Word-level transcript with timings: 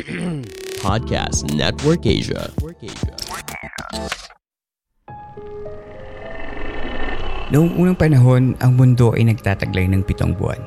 Podcast 0.84 1.44
Network 1.52 2.08
Asia. 2.08 2.48
Noong 7.52 7.76
unang 7.76 7.98
panahon, 7.98 8.56
ang 8.64 8.72
mundo 8.80 9.12
ay 9.12 9.28
nagtataglay 9.28 9.90
ng 9.92 10.00
pitong 10.06 10.32
buwan. 10.32 10.62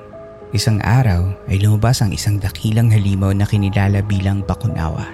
Isang 0.53 0.77
araw 0.85 1.33
ay 1.49 1.57
lumabas 1.65 2.05
ang 2.05 2.13
isang 2.13 2.37
dakilang 2.37 2.93
halimaw 2.93 3.33
na 3.33 3.49
kinilala 3.49 4.05
bilang 4.05 4.45
Bakunawa. 4.45 5.07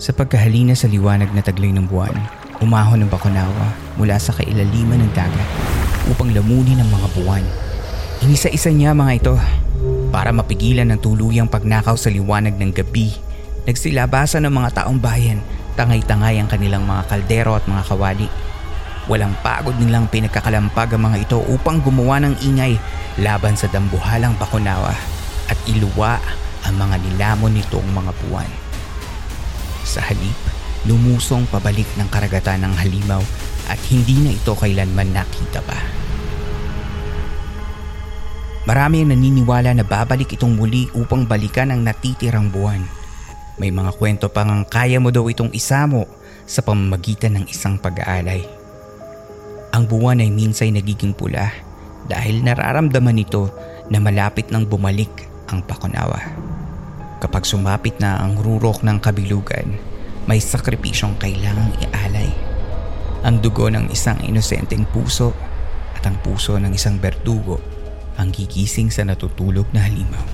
Sa 0.00 0.16
pagkahalina 0.16 0.72
sa 0.72 0.88
liwanag 0.88 1.28
na 1.36 1.44
taglay 1.44 1.74
ng 1.76 1.84
buwan, 1.92 2.16
umahon 2.64 3.04
ng 3.04 3.12
Bakunawa 3.12 3.68
mula 4.00 4.16
sa 4.16 4.32
kailaliman 4.32 5.04
ng 5.04 5.12
dagat 5.12 5.48
upang 6.08 6.32
lamunin 6.32 6.80
ang 6.80 6.88
mga 6.88 7.08
buwan. 7.20 7.44
Inisa-isa 8.24 8.72
niya 8.72 8.96
mga 8.96 9.12
ito 9.20 9.36
para 10.08 10.32
mapigilan 10.32 10.88
ang 10.88 11.00
tuluyang 11.04 11.50
pagnakaw 11.50 12.00
sa 12.00 12.08
liwanag 12.08 12.56
ng 12.56 12.72
gabi. 12.72 13.25
Nagsilabasan 13.66 14.46
ng 14.46 14.54
mga 14.54 14.70
taong 14.78 15.02
bayan, 15.02 15.42
tangay-tangay 15.74 16.38
ang 16.38 16.46
kanilang 16.46 16.86
mga 16.86 17.02
kaldero 17.10 17.58
at 17.58 17.66
mga 17.66 17.82
kawali. 17.82 18.30
Walang 19.10 19.34
pagod 19.42 19.74
nilang 19.74 20.06
pinagkakalampag 20.06 20.94
ang 20.94 21.02
mga 21.10 21.26
ito 21.26 21.42
upang 21.50 21.82
gumawa 21.82 22.22
ng 22.22 22.46
ingay 22.46 22.78
laban 23.18 23.58
sa 23.58 23.66
dambuhalang 23.66 24.38
bakunawa 24.38 24.94
at 25.50 25.58
iluwa 25.66 26.22
ang 26.62 26.78
mga 26.78 26.94
nilamon 27.10 27.58
nitong 27.58 27.90
mga 27.90 28.14
buwan. 28.22 28.50
Sa 29.82 29.98
halip, 29.98 30.38
lumusong 30.86 31.50
pabalik 31.50 31.90
ng 31.98 32.06
karagatan 32.06 32.62
ng 32.62 32.74
halimaw 32.78 33.22
at 33.66 33.82
hindi 33.90 34.22
na 34.22 34.30
ito 34.30 34.54
kailanman 34.54 35.10
nakita 35.10 35.58
pa. 35.66 35.78
Marami 38.66 39.02
ang 39.02 39.10
naniniwala 39.10 39.74
na 39.74 39.82
babalik 39.82 40.38
itong 40.38 40.54
muli 40.54 40.86
upang 40.94 41.26
balikan 41.26 41.74
ang 41.74 41.82
natitirang 41.82 42.50
buwan. 42.50 43.05
May 43.56 43.72
mga 43.72 43.96
kwento 43.96 44.28
pang 44.28 44.52
ang 44.52 44.68
kaya 44.68 45.00
mo 45.00 45.08
daw 45.08 45.24
itong 45.32 45.48
isamo 45.56 46.04
sa 46.44 46.60
pamamagitan 46.60 47.40
ng 47.40 47.44
isang 47.48 47.80
pag-aalay. 47.80 48.44
Ang 49.72 49.88
buwan 49.88 50.20
ay 50.20 50.28
minsay 50.28 50.68
nagiging 50.68 51.16
pula 51.16 51.48
dahil 52.04 52.44
nararamdaman 52.44 53.16
nito 53.16 53.48
na 53.88 53.96
malapit 53.96 54.52
nang 54.52 54.68
bumalik 54.68 55.08
ang 55.48 55.64
pakunawa. 55.64 56.20
Kapag 57.16 57.48
sumapit 57.48 57.96
na 57.96 58.20
ang 58.20 58.36
rurok 58.36 58.84
ng 58.84 59.00
kabilugan, 59.00 59.80
may 60.28 60.36
sakripisyong 60.36 61.16
kailangang 61.16 61.72
ialay. 61.80 62.28
Ang 63.24 63.40
dugo 63.40 63.72
ng 63.72 63.88
isang 63.88 64.20
inosenteng 64.20 64.84
puso 64.92 65.32
at 65.96 66.04
ang 66.04 66.20
puso 66.20 66.60
ng 66.60 66.76
isang 66.76 67.00
berdugo 67.00 67.56
ang 68.20 68.28
gigising 68.28 68.92
sa 68.92 69.00
natutulog 69.00 69.64
na 69.72 69.88
halimaw. 69.88 70.24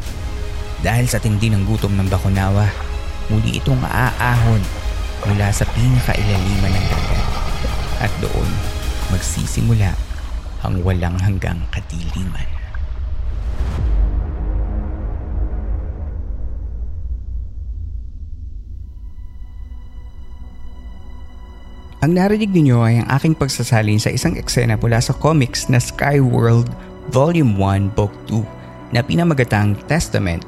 Dahil 0.83 1.07
sa 1.07 1.23
tindi 1.23 1.47
ng 1.55 1.63
gutom 1.63 1.95
ng 1.95 2.11
bakunawa, 2.11 2.67
muli 3.33 3.57
itong 3.57 3.81
aahon 3.81 4.61
mula 5.25 5.49
sa 5.49 5.65
pinakailaliman 5.73 6.73
ng 6.77 6.87
dagat. 6.93 7.27
At 8.05 8.13
doon, 8.21 8.51
magsisimula 9.09 9.97
ang 10.61 10.85
walang 10.85 11.17
hanggang 11.17 11.65
kadiliman. 11.73 12.45
Ang 22.03 22.19
narinig 22.19 22.51
ninyo 22.51 22.83
ay 22.83 22.99
ang 22.99 23.09
aking 23.15 23.39
pagsasalin 23.39 24.03
sa 24.03 24.11
isang 24.11 24.35
eksena 24.35 24.75
mula 24.75 24.99
sa 24.99 25.15
comics 25.15 25.71
na 25.71 25.79
Sky 25.79 26.19
World 26.19 26.67
Volume 27.15 27.55
1 27.55 27.95
Book 27.95 28.11
2 28.27 28.43
na 28.91 29.07
pinamagatang 29.07 29.79
Testament 29.87 30.43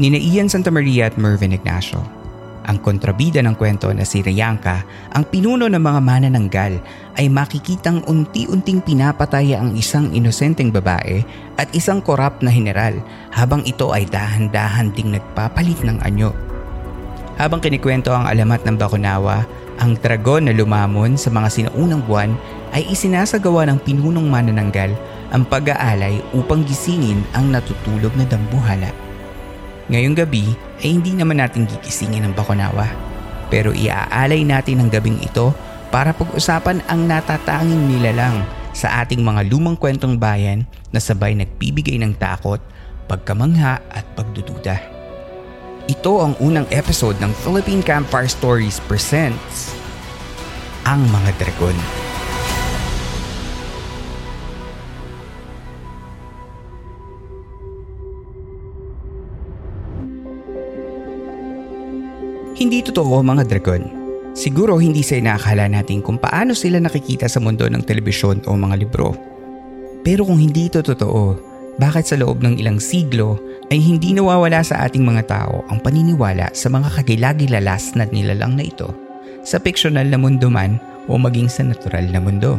ni 0.00 0.08
na 0.08 0.16
Ian 0.16 0.48
Santa 0.48 0.72
Maria 0.72 1.12
at 1.12 1.20
Mervyn 1.20 1.52
Ignacio. 1.52 2.23
Ang 2.64 2.80
kontrabida 2.80 3.44
ng 3.44 3.60
kwento 3.60 3.92
na 3.92 4.08
si 4.08 4.24
Rayanka, 4.24 4.88
ang 5.12 5.28
pinuno 5.28 5.68
ng 5.68 5.84
mga 5.84 6.00
manananggal, 6.00 6.80
ay 7.20 7.28
makikitang 7.28 8.00
unti-unting 8.08 8.80
pinapatay 8.80 9.52
ang 9.52 9.76
isang 9.76 10.08
inosenteng 10.16 10.72
babae 10.72 11.20
at 11.60 11.68
isang 11.76 12.00
korap 12.00 12.40
na 12.40 12.48
general 12.48 12.96
habang 13.36 13.60
ito 13.68 13.92
ay 13.92 14.08
dahan-dahan 14.08 14.88
ding 14.96 15.12
nagpapalit 15.12 15.76
ng 15.84 16.00
anyo. 16.08 16.32
Habang 17.36 17.60
kinikwento 17.60 18.16
ang 18.16 18.24
alamat 18.24 18.64
ng 18.64 18.80
Bakunawa, 18.80 19.44
ang 19.76 19.98
dragon 20.00 20.48
na 20.48 20.56
lumamon 20.56 21.20
sa 21.20 21.28
mga 21.28 21.48
sinaunang 21.50 22.00
buwan 22.08 22.32
ay 22.72 22.88
isinasagawa 22.88 23.68
ng 23.68 23.78
pinunong 23.84 24.24
manananggal 24.24 24.94
ang 25.34 25.44
pag-aalay 25.44 26.22
upang 26.32 26.64
gisingin 26.64 27.20
ang 27.36 27.52
natutulog 27.52 28.14
na 28.16 28.24
dambuhala. 28.24 28.88
Ngayong 29.90 30.16
gabi 30.16 30.56
ay 30.82 30.98
hindi 30.98 31.14
naman 31.14 31.38
natin 31.38 31.68
gigisingin 31.68 32.26
ang 32.26 32.34
Bakunawa. 32.34 32.90
Pero 33.52 33.70
iaalay 33.70 34.42
natin 34.42 34.82
ang 34.82 34.90
gabing 34.90 35.20
ito 35.22 35.54
para 35.94 36.10
pag-usapan 36.10 36.82
ang 36.90 37.06
natatanging 37.06 37.86
nilalang 37.86 38.42
sa 38.74 39.06
ating 39.06 39.22
mga 39.22 39.46
lumang 39.46 39.78
kwentong 39.78 40.18
bayan 40.18 40.66
na 40.90 40.98
sabay 40.98 41.38
nagbibigay 41.38 41.94
ng 42.02 42.18
takot, 42.18 42.58
pagkamangha 43.06 43.78
at 43.94 44.04
pagdududa. 44.18 44.82
Ito 45.86 46.12
ang 46.24 46.34
unang 46.42 46.66
episode 46.74 47.20
ng 47.22 47.30
Philippine 47.44 47.84
Campfire 47.84 48.26
Stories 48.26 48.82
presents 48.88 49.76
Ang 50.82 51.06
Mga 51.12 51.30
Dragon. 51.38 52.03
Hindi 62.64 62.80
totoo 62.80 63.20
mga 63.20 63.44
dragon. 63.44 63.84
Siguro 64.32 64.80
hindi 64.80 65.04
sa 65.04 65.20
inaakala 65.20 65.68
natin 65.68 66.00
kung 66.00 66.16
paano 66.16 66.56
sila 66.56 66.80
nakikita 66.80 67.28
sa 67.28 67.36
mundo 67.36 67.68
ng 67.68 67.84
telebisyon 67.84 68.40
o 68.48 68.56
mga 68.56 68.80
libro. 68.80 69.12
Pero 70.00 70.24
kung 70.24 70.40
hindi 70.40 70.72
ito 70.72 70.80
totoo, 70.80 71.36
bakit 71.76 72.08
sa 72.08 72.16
loob 72.16 72.40
ng 72.40 72.56
ilang 72.56 72.80
siglo 72.80 73.36
ay 73.68 73.76
hindi 73.84 74.16
nawawala 74.16 74.64
sa 74.64 74.80
ating 74.88 75.04
mga 75.04 75.28
tao 75.28 75.60
ang 75.68 75.76
paniniwala 75.84 76.56
sa 76.56 76.72
mga 76.72 76.88
kagilagilalas 76.96 78.00
na 78.00 78.08
nilalang 78.08 78.56
na 78.56 78.64
ito 78.64 78.96
sa 79.44 79.60
fiksyonal 79.60 80.08
na 80.08 80.16
mundo 80.16 80.48
man 80.48 80.80
o 81.04 81.20
maging 81.20 81.52
sa 81.52 81.68
natural 81.68 82.08
na 82.08 82.16
mundo. 82.16 82.56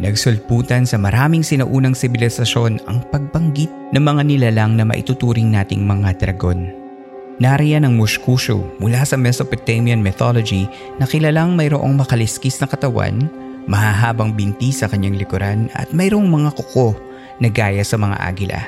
Nagsulputan 0.00 0.88
sa 0.88 0.96
maraming 0.96 1.44
sinaunang 1.44 1.92
sibilisasyon 1.92 2.80
ang 2.88 3.04
pagbanggit 3.12 3.68
ng 3.92 4.00
mga 4.00 4.24
nilalang 4.24 4.72
na 4.72 4.88
maituturing 4.88 5.52
nating 5.52 5.84
mga 5.84 6.16
dragon. 6.16 6.77
Nariyan 7.38 7.86
ang 7.86 7.94
Mushkushu 7.94 8.82
mula 8.82 9.06
sa 9.06 9.14
Mesopotamian 9.14 10.02
mythology 10.02 10.66
na 10.98 11.06
kilalang 11.06 11.54
mayroong 11.54 11.94
makaliskis 11.94 12.58
na 12.58 12.66
katawan, 12.66 13.30
mahahabang 13.70 14.34
binti 14.34 14.74
sa 14.74 14.90
kanyang 14.90 15.14
likuran 15.14 15.70
at 15.78 15.86
mayroong 15.94 16.26
mga 16.26 16.50
kuko 16.58 16.98
na 17.38 17.46
gaya 17.46 17.86
sa 17.86 17.94
mga 17.94 18.18
agila. 18.18 18.58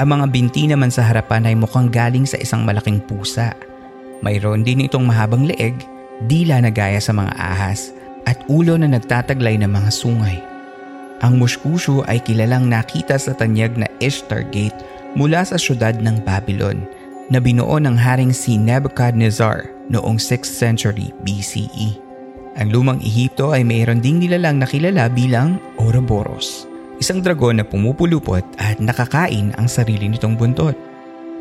Ang 0.00 0.16
mga 0.16 0.26
binti 0.32 0.64
naman 0.64 0.88
sa 0.88 1.04
harapan 1.04 1.44
ay 1.44 1.60
mukhang 1.60 1.92
galing 1.92 2.24
sa 2.24 2.40
isang 2.40 2.64
malaking 2.64 3.04
pusa. 3.04 3.52
Mayroon 4.24 4.64
din 4.64 4.88
itong 4.88 5.04
mahabang 5.04 5.44
leeg, 5.44 5.76
dila 6.24 6.64
na 6.64 6.72
gaya 6.72 7.04
sa 7.04 7.12
mga 7.12 7.36
ahas 7.36 7.92
at 8.24 8.40
ulo 8.48 8.80
na 8.80 8.88
nagtataglay 8.88 9.60
ng 9.60 9.68
mga 9.68 9.90
sungay. 9.92 10.40
Ang 11.20 11.36
Mushkushu 11.36 12.00
ay 12.08 12.24
kilalang 12.24 12.64
nakita 12.64 13.20
sa 13.20 13.36
tanyag 13.36 13.76
na 13.76 13.92
Ishtar 14.00 14.48
Gate 14.48 14.80
mula 15.12 15.44
sa 15.44 15.60
syudad 15.60 15.92
ng 16.00 16.24
Babylon 16.24 17.03
na 17.32 17.40
binuo 17.40 17.80
ng 17.80 17.96
haring 17.96 18.32
si 18.32 18.60
Nebuchadnezzar 18.60 19.72
noong 19.88 20.20
6th 20.20 20.52
century 20.60 21.12
BCE. 21.24 21.96
Ang 22.54 22.68
lumang 22.70 23.00
Ehipto 23.02 23.50
ay 23.50 23.66
mayroon 23.66 23.98
ding 23.98 24.22
nilalang 24.22 24.62
na 24.62 24.68
kilala 24.68 25.10
bilang 25.10 25.58
Ouroboros, 25.80 26.70
isang 27.02 27.18
dragon 27.18 27.58
na 27.58 27.66
pumupulupot 27.66 28.46
at 28.62 28.78
nakakain 28.78 29.50
ang 29.58 29.66
sarili 29.66 30.06
nitong 30.06 30.38
buntot. 30.38 30.78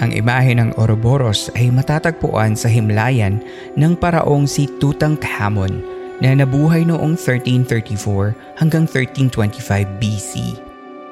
Ang 0.01 0.09
imahe 0.09 0.57
ng 0.57 0.73
Ouroboros 0.81 1.53
ay 1.53 1.69
matatagpuan 1.69 2.57
sa 2.57 2.65
himlayan 2.65 3.37
ng 3.77 3.93
paraong 3.93 4.49
si 4.49 4.65
Tutankhamun 4.81 5.85
na 6.17 6.33
nabuhay 6.33 6.81
noong 6.81 7.13
1334 7.13 8.57
hanggang 8.57 8.89
1325 8.89 10.01
BC. 10.01 10.57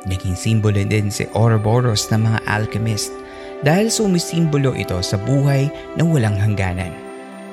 Naging 0.10 0.34
simbolo 0.34 0.82
din 0.82 1.14
si 1.14 1.30
Ouroboros 1.38 2.10
ng 2.10 2.26
mga 2.26 2.40
alchemist 2.50 3.14
dahil 3.62 3.94
sumisimbolo 3.94 4.74
ito 4.74 4.98
sa 5.06 5.18
buhay 5.22 5.70
na 5.98 6.04
walang 6.06 6.38
hangganan. 6.38 6.94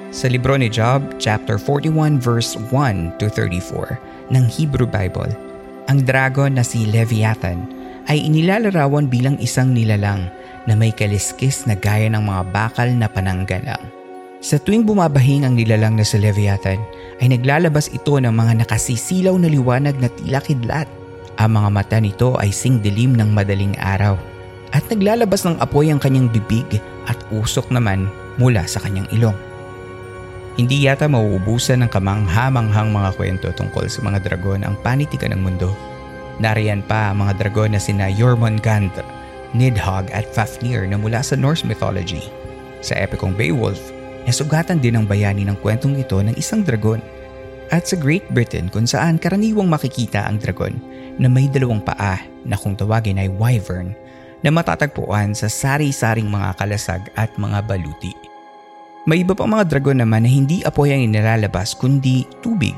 Sa 0.08 0.24
libro 0.24 0.56
ni 0.56 0.72
Job, 0.72 1.04
chapter 1.20 1.60
41 1.60 2.16
verse 2.16 2.56
1 2.72 3.20
to 3.20 3.28
34 3.28 4.32
ng 4.32 4.44
Hebrew 4.48 4.88
Bible, 4.88 5.28
ang 5.88 6.00
dragon 6.04 6.56
na 6.56 6.64
si 6.64 6.88
Leviathan 6.88 7.60
ay 8.08 8.24
inilalarawan 8.24 9.04
bilang 9.04 9.36
isang 9.36 9.76
nilalang 9.76 10.32
na 10.64 10.72
may 10.72 10.96
kaliskis 10.96 11.68
na 11.68 11.76
gaya 11.76 12.08
ng 12.08 12.24
mga 12.24 12.42
bakal 12.56 12.88
na 12.88 13.04
pananggalang. 13.04 13.80
Sa 14.40 14.56
tuwing 14.56 14.88
bumabahing 14.88 15.44
ang 15.44 15.60
nilalang 15.60 16.00
na 16.00 16.06
si 16.06 16.16
Leviathan, 16.16 16.80
ay 17.20 17.28
naglalabas 17.34 17.92
ito 17.92 18.16
ng 18.16 18.32
mga 18.32 18.64
nakasisilaw 18.64 19.36
na 19.36 19.50
liwanag 19.50 19.98
na 20.00 20.08
tila 20.08 20.40
kidlat 20.40 20.88
ang 21.36 21.54
mga 21.54 21.68
mata 21.68 21.98
nito 22.00 22.32
ay 22.40 22.48
singdilim 22.48 23.12
ng 23.18 23.28
madaling 23.28 23.76
araw 23.76 24.16
at 24.72 24.84
naglalabas 24.92 25.48
ng 25.48 25.56
apoy 25.60 25.88
ang 25.88 26.00
kanyang 26.00 26.28
bibig 26.28 26.80
at 27.08 27.16
usok 27.32 27.72
naman 27.72 28.08
mula 28.36 28.64
sa 28.68 28.80
kanyang 28.80 29.08
ilong. 29.12 29.36
Hindi 30.58 30.90
yata 30.90 31.06
mauubusan 31.06 31.86
ng 31.86 31.90
kamanghamanghang 31.94 32.90
mga 32.90 33.10
kwento 33.14 33.48
tungkol 33.54 33.86
sa 33.86 34.02
mga 34.02 34.18
dragon 34.26 34.66
ang 34.66 34.74
panitikan 34.82 35.30
ng 35.30 35.40
mundo. 35.46 35.70
Nariyan 36.42 36.82
pa 36.82 37.14
ang 37.14 37.22
mga 37.22 37.38
dragon 37.38 37.78
na 37.78 37.80
sina 37.80 38.10
Jormungandr, 38.10 39.06
Nidhogg 39.54 40.10
at 40.10 40.26
Fafnir 40.34 40.82
na 40.90 40.98
mula 40.98 41.22
sa 41.22 41.38
Norse 41.38 41.62
mythology. 41.62 42.26
Sa 42.82 42.98
epikong 42.98 43.38
Beowulf, 43.38 43.78
nasugatan 44.26 44.82
din 44.82 44.98
ang 44.98 45.06
bayani 45.06 45.46
ng 45.46 45.58
kwentong 45.62 45.94
ito 45.94 46.18
ng 46.18 46.34
isang 46.34 46.66
dragon. 46.66 46.98
At 47.70 47.86
sa 47.86 47.94
Great 47.94 48.26
Britain 48.34 48.66
kung 48.66 48.88
saan 48.88 49.20
karaniwang 49.20 49.70
makikita 49.70 50.26
ang 50.26 50.42
dragon 50.42 50.74
na 51.22 51.30
may 51.30 51.46
dalawang 51.46 51.84
paa 51.84 52.18
na 52.42 52.58
kung 52.58 52.74
tawagin 52.74 53.20
ay 53.20 53.30
wyvern 53.30 53.94
na 54.44 54.50
matatagpuan 54.54 55.34
sa 55.34 55.50
sari-saring 55.50 56.28
mga 56.30 56.58
kalasag 56.58 57.10
at 57.18 57.30
mga 57.34 57.64
baluti. 57.66 58.14
May 59.08 59.24
iba 59.24 59.32
pang 59.32 59.48
mga 59.48 59.66
dragon 59.72 59.98
naman 59.98 60.26
na 60.26 60.30
hindi 60.30 60.60
apoy 60.62 60.92
ang 60.92 61.02
inilalabas 61.08 61.72
kundi 61.72 62.28
tubig. 62.44 62.76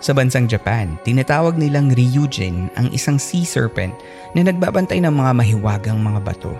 Sa 0.00 0.16
bansang 0.16 0.48
Japan, 0.48 0.96
tinatawag 1.04 1.60
nilang 1.60 1.92
Ryujin 1.92 2.72
ang 2.74 2.88
isang 2.90 3.20
sea 3.20 3.44
serpent 3.44 3.92
na 4.32 4.42
nagbabantay 4.48 4.98
ng 5.04 5.12
mga 5.12 5.32
mahiwagang 5.36 6.00
mga 6.00 6.20
bato. 6.24 6.56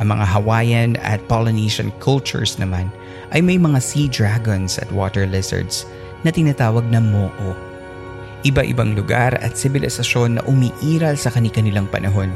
Ang 0.00 0.12
mga 0.12 0.24
Hawaiian 0.28 0.92
at 1.04 1.20
Polynesian 1.28 1.92
cultures 2.00 2.56
naman 2.56 2.88
ay 3.32 3.40
may 3.44 3.56
mga 3.56 3.78
sea 3.80 4.08
dragons 4.08 4.80
at 4.80 4.88
water 4.92 5.28
lizards 5.28 5.84
na 6.24 6.32
tinatawag 6.32 6.84
na 6.88 7.00
mo'o 7.00 7.76
Iba-ibang 8.46 8.94
lugar 8.94 9.34
at 9.42 9.58
sibilisasyon 9.58 10.38
na 10.38 10.42
umiiral 10.46 11.18
sa 11.18 11.34
kanilang 11.34 11.90
panahon. 11.90 12.30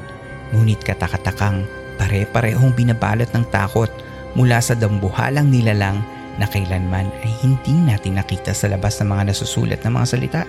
Ngunit 0.51 0.83
katakatakang 0.83 1.67
pare-parehong 2.01 2.75
binabalot 2.75 3.29
ng 3.31 3.45
takot 3.53 3.91
mula 4.35 4.59
sa 4.63 4.75
dambuhalang 4.75 5.51
nilalang 5.51 6.01
na 6.41 6.47
kailanman 6.49 7.13
ay 7.21 7.33
hindi 7.45 7.75
natin 7.77 8.17
nakita 8.17 8.57
sa 8.57 8.71
labas 8.71 8.97
ng 8.99 9.09
mga 9.11 9.23
nasusulat 9.31 9.81
na 9.85 9.91
mga 9.93 10.07
salita. 10.09 10.43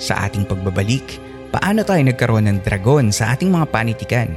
Sa 0.00 0.16
ating 0.28 0.48
pagbabalik, 0.48 1.16
paano 1.52 1.84
tayo 1.84 2.00
nagkaroon 2.04 2.48
ng 2.48 2.58
dragon 2.64 3.08
sa 3.12 3.32
ating 3.36 3.48
mga 3.52 3.66
panitikan? 3.72 4.30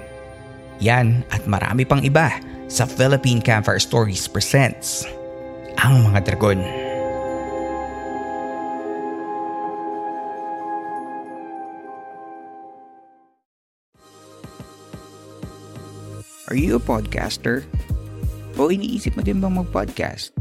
Yan 0.79 1.23
at 1.31 1.44
marami 1.47 1.83
pang 1.88 2.03
iba 2.03 2.31
sa 2.67 2.88
Philippine 2.88 3.44
Campfire 3.44 3.79
Stories 3.79 4.25
presents 4.27 5.07
ang 5.79 6.03
mga 6.09 6.25
dragon. 6.25 6.82
Are 16.51 16.59
you 16.59 16.75
a 16.75 16.79
podcaster? 16.79 17.63
O 18.59 18.67
iniisip 18.67 19.15
mo 19.15 19.23
din 19.23 19.39
bang 19.39 19.55
mag-podcast? 19.55 20.35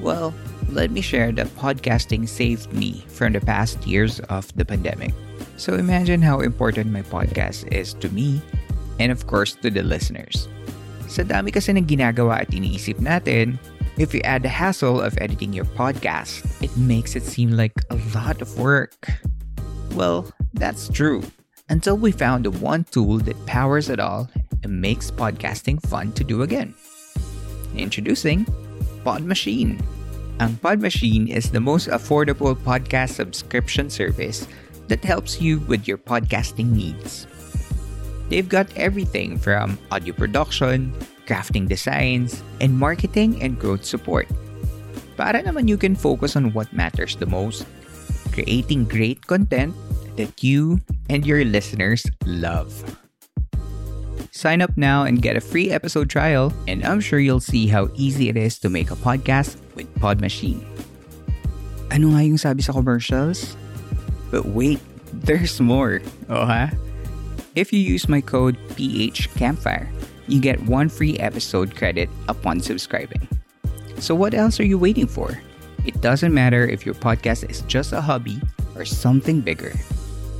Well, 0.00 0.32
let 0.72 0.88
me 0.88 1.04
share 1.04 1.28
that 1.36 1.52
podcasting 1.60 2.24
saved 2.24 2.72
me 2.72 3.04
from 3.12 3.36
the 3.36 3.44
past 3.44 3.84
years 3.84 4.16
of 4.32 4.48
the 4.56 4.64
pandemic. 4.64 5.12
So 5.60 5.76
imagine 5.76 6.24
how 6.24 6.40
important 6.40 6.88
my 6.88 7.04
podcast 7.04 7.68
is 7.68 7.92
to 8.00 8.08
me 8.16 8.40
and 8.96 9.12
of 9.12 9.28
course 9.28 9.52
to 9.60 9.68
the 9.68 9.84
listeners. 9.84 10.48
Sa 11.04 11.20
dami 11.20 11.52
kasi 11.52 11.76
ng 11.76 11.84
ginagawa 11.84 12.48
at 12.48 12.56
iniisip 12.56 12.96
natin, 13.04 13.60
if 14.00 14.16
you 14.16 14.24
add 14.24 14.40
the 14.40 14.48
hassle 14.48 15.04
of 15.04 15.20
editing 15.20 15.52
your 15.52 15.68
podcast, 15.76 16.48
it 16.64 16.72
makes 16.80 17.12
it 17.12 17.28
seem 17.28 17.52
like 17.52 17.76
a 17.92 18.00
lot 18.16 18.40
of 18.40 18.56
work. 18.56 19.12
Well, 19.92 20.32
that's 20.56 20.88
true. 20.88 21.20
Until 21.68 22.00
we 22.00 22.08
found 22.08 22.48
the 22.48 22.56
one 22.56 22.88
tool 22.88 23.20
that 23.28 23.36
powers 23.44 23.92
it 23.92 24.00
all 24.00 24.32
makes 24.68 25.10
podcasting 25.10 25.80
fun 25.86 26.12
to 26.12 26.24
do 26.24 26.42
again. 26.42 26.74
Introducing 27.74 28.46
Pod 29.04 29.22
Machine. 29.22 29.78
Ang 30.40 30.56
Pod 30.60 30.80
Machine 30.80 31.28
is 31.28 31.50
the 31.50 31.60
most 31.62 31.88
affordable 31.88 32.52
podcast 32.52 33.16
subscription 33.16 33.88
service 33.88 34.46
that 34.88 35.04
helps 35.04 35.40
you 35.40 35.60
with 35.64 35.88
your 35.88 35.98
podcasting 35.98 36.70
needs. 36.74 37.26
They've 38.28 38.48
got 38.48 38.66
everything 38.76 39.38
from 39.38 39.78
audio 39.90 40.12
production, 40.12 40.92
crafting 41.26 41.68
designs, 41.68 42.42
and 42.60 42.74
marketing 42.74 43.42
and 43.42 43.58
growth 43.58 43.84
support. 43.84 44.26
Para 45.16 45.40
naman 45.42 45.70
you 45.70 45.78
can 45.78 45.94
focus 45.94 46.36
on 46.36 46.52
what 46.52 46.68
matters 46.74 47.16
the 47.16 47.26
most, 47.26 47.64
creating 48.34 48.84
great 48.84 49.24
content 49.26 49.72
that 50.18 50.42
you 50.42 50.80
and 51.08 51.24
your 51.24 51.44
listeners 51.44 52.04
love. 52.26 52.74
Sign 54.36 54.60
up 54.60 54.76
now 54.76 55.04
and 55.08 55.22
get 55.22 55.34
a 55.34 55.40
free 55.40 55.70
episode 55.70 56.10
trial, 56.10 56.52
and 56.68 56.84
I'm 56.84 57.00
sure 57.00 57.18
you'll 57.18 57.40
see 57.40 57.68
how 57.68 57.88
easy 57.94 58.28
it 58.28 58.36
is 58.36 58.58
to 58.58 58.68
make 58.68 58.90
a 58.90 59.00
podcast 59.00 59.56
with 59.72 59.88
Pod 59.96 60.20
Machine. 60.20 60.60
Ano 61.88 62.12
nga 62.12 62.20
yung 62.20 62.36
sabi 62.36 62.60
sa 62.60 62.76
commercials? 62.76 63.56
But 64.28 64.44
wait, 64.52 64.76
there's 65.24 65.56
more. 65.56 66.04
Oh 66.28 66.44
ha? 66.44 66.68
If 67.56 67.72
you 67.72 67.80
use 67.80 68.12
my 68.12 68.20
code 68.20 68.60
PH 68.76 69.32
Campfire, 69.40 69.88
you 70.28 70.36
get 70.36 70.60
one 70.68 70.92
free 70.92 71.16
episode 71.16 71.72
credit 71.72 72.12
upon 72.28 72.60
subscribing. 72.60 73.24
So 74.04 74.12
what 74.12 74.36
else 74.36 74.60
are 74.60 74.68
you 74.68 74.76
waiting 74.76 75.08
for? 75.08 75.32
It 75.88 76.04
doesn't 76.04 76.36
matter 76.36 76.68
if 76.68 76.84
your 76.84 76.92
podcast 77.00 77.48
is 77.48 77.64
just 77.72 77.96
a 77.96 78.04
hobby 78.04 78.36
or 78.76 78.84
something 78.84 79.40
bigger. 79.40 79.72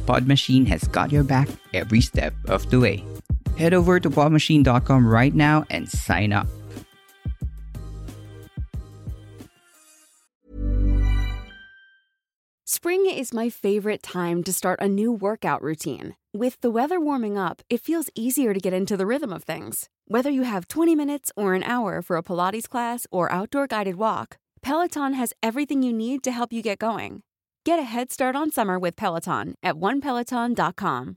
Pod 0.05 0.29
Machine 0.29 0.69
has 0.69 0.85
got 0.85 1.09
your 1.09 1.25
back 1.25 1.49
every 1.73 2.05
step 2.05 2.37
of 2.45 2.69
the 2.69 2.77
way. 2.77 3.01
Head 3.57 3.75
over 3.75 3.99
to 4.01 4.11
podmachine.com 4.11 5.07
right 5.07 5.35
now 5.35 5.65
and 5.71 5.89
sign 5.89 6.33
up. 6.33 6.47
Spring 12.69 13.07
is 13.07 13.33
my 13.33 13.49
favorite 13.49 14.03
time 14.03 14.45
to 14.45 14.53
start 14.53 14.79
a 14.81 14.89
new 14.89 15.11
workout 15.11 15.63
routine. 15.63 16.15
With 16.35 16.61
the 16.61 16.71
weather 16.71 17.01
warming 17.01 17.39
up, 17.39 17.63
it 17.71 17.81
feels 17.81 18.11
easier 18.15 18.53
to 18.53 18.61
get 18.61 18.73
into 18.73 18.97
the 18.97 19.07
rhythm 19.07 19.33
of 19.33 19.45
things. 19.45 19.89
Whether 20.07 20.31
you 20.31 20.43
have 20.43 20.69
20 20.69 20.95
minutes 20.95 21.33
or 21.37 21.55
an 21.55 21.63
hour 21.63 22.03
for 22.03 22.17
a 22.17 22.23
Pilates 22.23 22.69
class 22.69 23.07
or 23.11 23.33
outdoor 23.33 23.67
guided 23.67 23.97
walk, 23.97 24.37
Peloton 24.63 25.15
has 25.15 25.33
everything 25.43 25.83
you 25.83 25.93
need 25.93 26.23
to 26.25 26.31
help 26.31 26.53
you 26.53 26.63
get 26.63 26.79
going. 26.79 27.23
Get 27.65 27.79
a 27.79 27.83
head 27.83 28.13
start 28.13 28.37
on 28.37 28.51
summer 28.51 28.79
with 28.79 28.95
Peloton 28.97 29.55
at 29.63 29.77
onepeloton.com. 29.77 31.17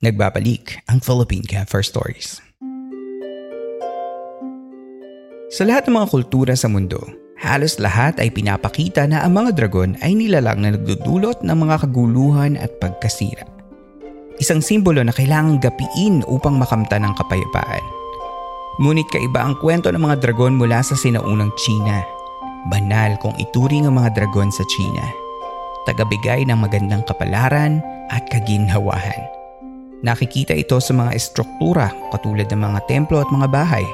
Nagbabalik 0.00 0.80
ang 0.88 0.96
Philippine 1.04 1.44
Campfire 1.44 1.84
Stories. 1.84 2.40
Sa 5.52 5.68
lahat 5.68 5.84
ng 5.84 6.00
mga 6.00 6.08
kultura 6.08 6.56
sa 6.56 6.72
mundo, 6.72 7.04
halos 7.36 7.76
lahat 7.76 8.16
ay 8.16 8.32
pinapakita 8.32 9.04
na 9.04 9.20
ang 9.20 9.36
mga 9.36 9.60
dragon 9.60 10.00
ay 10.00 10.16
nilalang 10.16 10.64
na 10.64 10.72
nagdudulot 10.72 11.44
ng 11.44 11.52
mga 11.52 11.84
kaguluhan 11.84 12.56
at 12.56 12.72
pagkasira. 12.80 13.44
Isang 14.40 14.64
simbolo 14.64 15.04
na 15.04 15.12
kailangang 15.12 15.68
gapiin 15.68 16.24
upang 16.32 16.56
makamta 16.56 16.96
ng 16.96 17.12
kapayapaan. 17.20 17.84
Ngunit 18.80 19.04
kaiba 19.12 19.44
ang 19.44 19.60
kwento 19.60 19.92
ng 19.92 20.00
mga 20.00 20.16
dragon 20.24 20.56
mula 20.56 20.80
sa 20.80 20.96
sinaunang 20.96 21.52
China. 21.60 22.00
banal 22.72 23.20
kung 23.20 23.36
ituring 23.36 23.84
ang 23.84 24.00
mga 24.00 24.16
dragon 24.16 24.48
sa 24.48 24.64
China. 24.72 25.04
Tagabigay 25.84 26.48
ng 26.48 26.56
magandang 26.56 27.04
kapalaran 27.04 27.84
at 28.08 28.24
kaginhawahan. 28.32 29.39
Nakikita 30.00 30.56
ito 30.56 30.80
sa 30.80 30.96
mga 30.96 31.12
estruktura 31.12 31.92
katulad 32.08 32.48
ng 32.48 32.56
mga 32.56 32.80
templo 32.88 33.20
at 33.20 33.28
mga 33.28 33.52
bahay, 33.52 33.84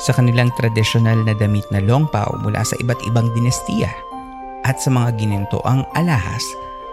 sa 0.00 0.14
kanilang 0.14 0.48
tradisyonal 0.56 1.18
na 1.26 1.34
damit 1.36 1.66
na 1.74 1.82
longpao 1.82 2.38
mula 2.46 2.62
sa 2.62 2.78
iba't 2.78 3.02
ibang 3.10 3.28
dinastiya, 3.34 3.90
at 4.62 4.78
sa 4.78 4.88
mga 4.94 5.18
ginintoang 5.18 5.82
alahas 5.98 6.44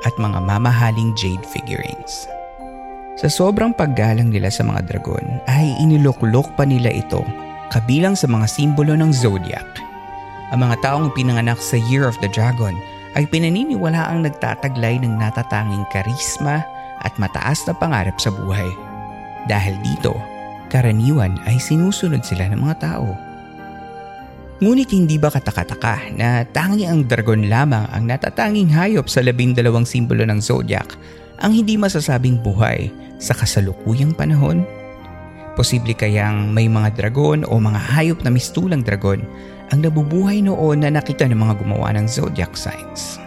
at 0.09 0.13
mga 0.17 0.41
mamahaling 0.41 1.13
jade 1.13 1.45
figurines. 1.45 2.25
Sa 3.17 3.29
sobrang 3.29 3.73
paggalang 3.73 4.29
nila 4.29 4.49
sa 4.49 4.61
mga 4.61 4.85
dragon 4.89 5.25
ay 5.49 5.73
iniluklok 5.81 6.49
pa 6.53 6.65
nila 6.65 6.93
ito 6.93 7.21
kabilang 7.73 8.13
sa 8.13 8.29
mga 8.29 8.45
simbolo 8.45 8.93
ng 8.93 9.09
zodiac. 9.09 9.65
Ang 10.53 10.65
mga 10.65 10.79
taong 10.85 11.11
pinanganak 11.13 11.59
sa 11.59 11.75
Year 11.89 12.07
of 12.07 12.15
the 12.23 12.29
Dragon 12.29 12.77
ay 13.17 13.25
pinaniniwala 13.27 14.07
ang 14.07 14.23
nagtataglay 14.23 15.01
ng 15.01 15.17
natatanging 15.17 15.83
karisma 15.89 16.61
at 17.01 17.13
mataas 17.21 17.65
na 17.67 17.73
pangarap 17.75 18.17
sa 18.17 18.33
buhay. 18.33 18.69
Dahil 19.47 19.77
dito, 19.85 20.15
karaniwan 20.67 21.39
ay 21.47 21.57
sinusunod 21.57 22.21
sila 22.23 22.51
ng 22.51 22.59
mga 22.59 22.75
tao. 22.83 23.09
Ngunit 24.57 24.89
hindi 24.89 25.21
ba 25.21 25.29
katakataka 25.29 26.17
na 26.17 26.41
tangi 26.49 26.89
ang 26.89 27.05
dragon 27.05 27.45
lamang 27.45 27.85
ang 27.93 28.09
natatanging 28.09 28.73
hayop 28.73 29.05
sa 29.05 29.21
labindalawang 29.21 29.85
simbolo 29.85 30.25
ng 30.25 30.41
zodiac 30.41 30.97
ang 31.37 31.53
hindi 31.53 31.77
masasabing 31.77 32.41
buhay 32.41 32.89
sa 33.21 33.37
kasalukuyang 33.37 34.17
panahon? 34.17 34.65
Posible 35.53 35.93
kayang 35.93 36.53
may 36.53 36.65
mga 36.65 36.97
dragon 36.97 37.45
o 37.45 37.61
mga 37.61 37.81
hayop 37.93 38.19
na 38.25 38.33
mistulang 38.33 38.81
dragon 38.81 39.21
ang 39.69 39.85
nabubuhay 39.85 40.41
noon 40.41 40.81
na 40.81 40.89
nakita 40.89 41.29
ng 41.29 41.37
mga 41.37 41.53
gumawa 41.61 41.93
ng 41.93 42.09
zodiac 42.09 42.57
signs. 42.57 43.21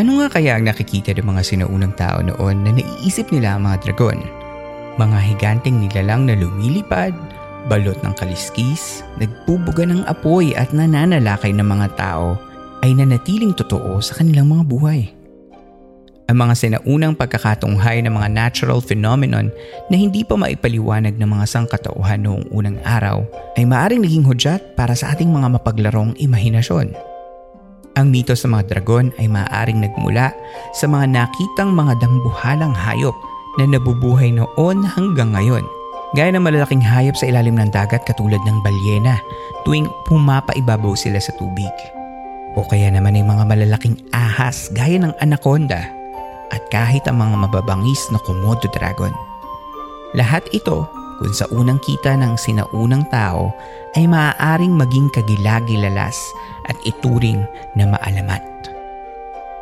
Ano 0.00 0.16
nga 0.16 0.32
kaya 0.32 0.56
ang 0.56 0.64
nakikita 0.64 1.12
ng 1.12 1.28
mga 1.28 1.44
sinaunang 1.44 1.92
tao 1.92 2.24
noon 2.24 2.64
na 2.64 2.72
naiisip 2.72 3.28
nila 3.28 3.60
ang 3.60 3.68
mga 3.68 3.84
dragon? 3.84 4.16
Mga 4.96 5.18
higanteng 5.28 5.76
nilalang 5.76 6.24
na 6.24 6.40
lumilipad, 6.40 7.12
balot 7.68 8.00
ng 8.00 8.16
kaliskis, 8.16 9.04
nagbubuga 9.20 9.84
ng 9.84 10.08
apoy 10.08 10.56
at 10.56 10.72
nananalakay 10.72 11.52
ng 11.52 11.68
mga 11.68 12.00
tao 12.00 12.40
ay 12.80 12.96
nanatiling 12.96 13.52
totoo 13.52 14.00
sa 14.00 14.16
kanilang 14.16 14.48
mga 14.48 14.64
buhay. 14.72 15.12
Ang 16.32 16.48
mga 16.48 16.54
sinaunang 16.56 17.12
pagkakatunghay 17.12 18.00
ng 18.00 18.16
mga 18.16 18.32
natural 18.32 18.80
phenomenon 18.80 19.52
na 19.92 20.00
hindi 20.00 20.24
pa 20.24 20.32
maipaliwanag 20.32 21.20
ng 21.20 21.28
mga 21.28 21.44
sangkatauhan 21.44 22.24
noong 22.24 22.48
unang 22.56 22.80
araw 22.88 23.20
ay 23.60 23.68
maaring 23.68 24.00
naging 24.00 24.24
hudyat 24.24 24.64
para 24.80 24.96
sa 24.96 25.12
ating 25.12 25.28
mga 25.28 25.60
mapaglarong 25.60 26.16
imahinasyon. 26.16 27.09
Ang 28.00 28.16
mito 28.16 28.32
sa 28.32 28.48
mga 28.48 28.64
dragon 28.72 29.12
ay 29.20 29.28
maaaring 29.28 29.84
nagmula 29.84 30.32
sa 30.72 30.88
mga 30.88 31.04
nakitang 31.04 31.76
mga 31.76 32.00
dambuhalang 32.00 32.72
hayop 32.72 33.12
na 33.60 33.68
nabubuhay 33.68 34.32
noon 34.32 34.80
hanggang 34.96 35.36
ngayon. 35.36 35.60
Gaya 36.16 36.32
ng 36.32 36.40
malalaking 36.40 36.80
hayop 36.80 37.12
sa 37.12 37.28
ilalim 37.28 37.60
ng 37.60 37.68
dagat 37.68 38.00
katulad 38.08 38.40
ng 38.48 38.56
balyena 38.64 39.20
tuwing 39.68 39.84
pumapaibabaw 40.08 40.96
sila 40.96 41.20
sa 41.20 41.36
tubig. 41.36 41.68
O 42.56 42.64
kaya 42.64 42.88
naman 42.88 43.20
ay 43.20 43.22
mga 43.22 43.44
malalaking 43.44 44.00
ahas 44.16 44.72
gaya 44.72 44.96
ng 44.96 45.12
anaconda 45.20 45.84
at 46.56 46.62
kahit 46.72 47.04
ang 47.04 47.20
mga 47.20 47.36
mababangis 47.36 48.00
na 48.08 48.18
Komodo 48.24 48.64
Dragon. 48.72 49.12
Lahat 50.16 50.42
ito 50.56 50.88
kung 51.20 51.36
sa 51.36 51.44
unang 51.52 51.76
kita 51.84 52.16
ng 52.16 52.40
sinaunang 52.40 53.04
tao 53.12 53.52
ay 53.92 54.08
maaaring 54.08 54.72
maging 54.72 55.12
kagilagilalas 55.12 56.16
at 56.64 56.76
ituring 56.88 57.44
na 57.76 57.92
maalamat. 57.92 58.40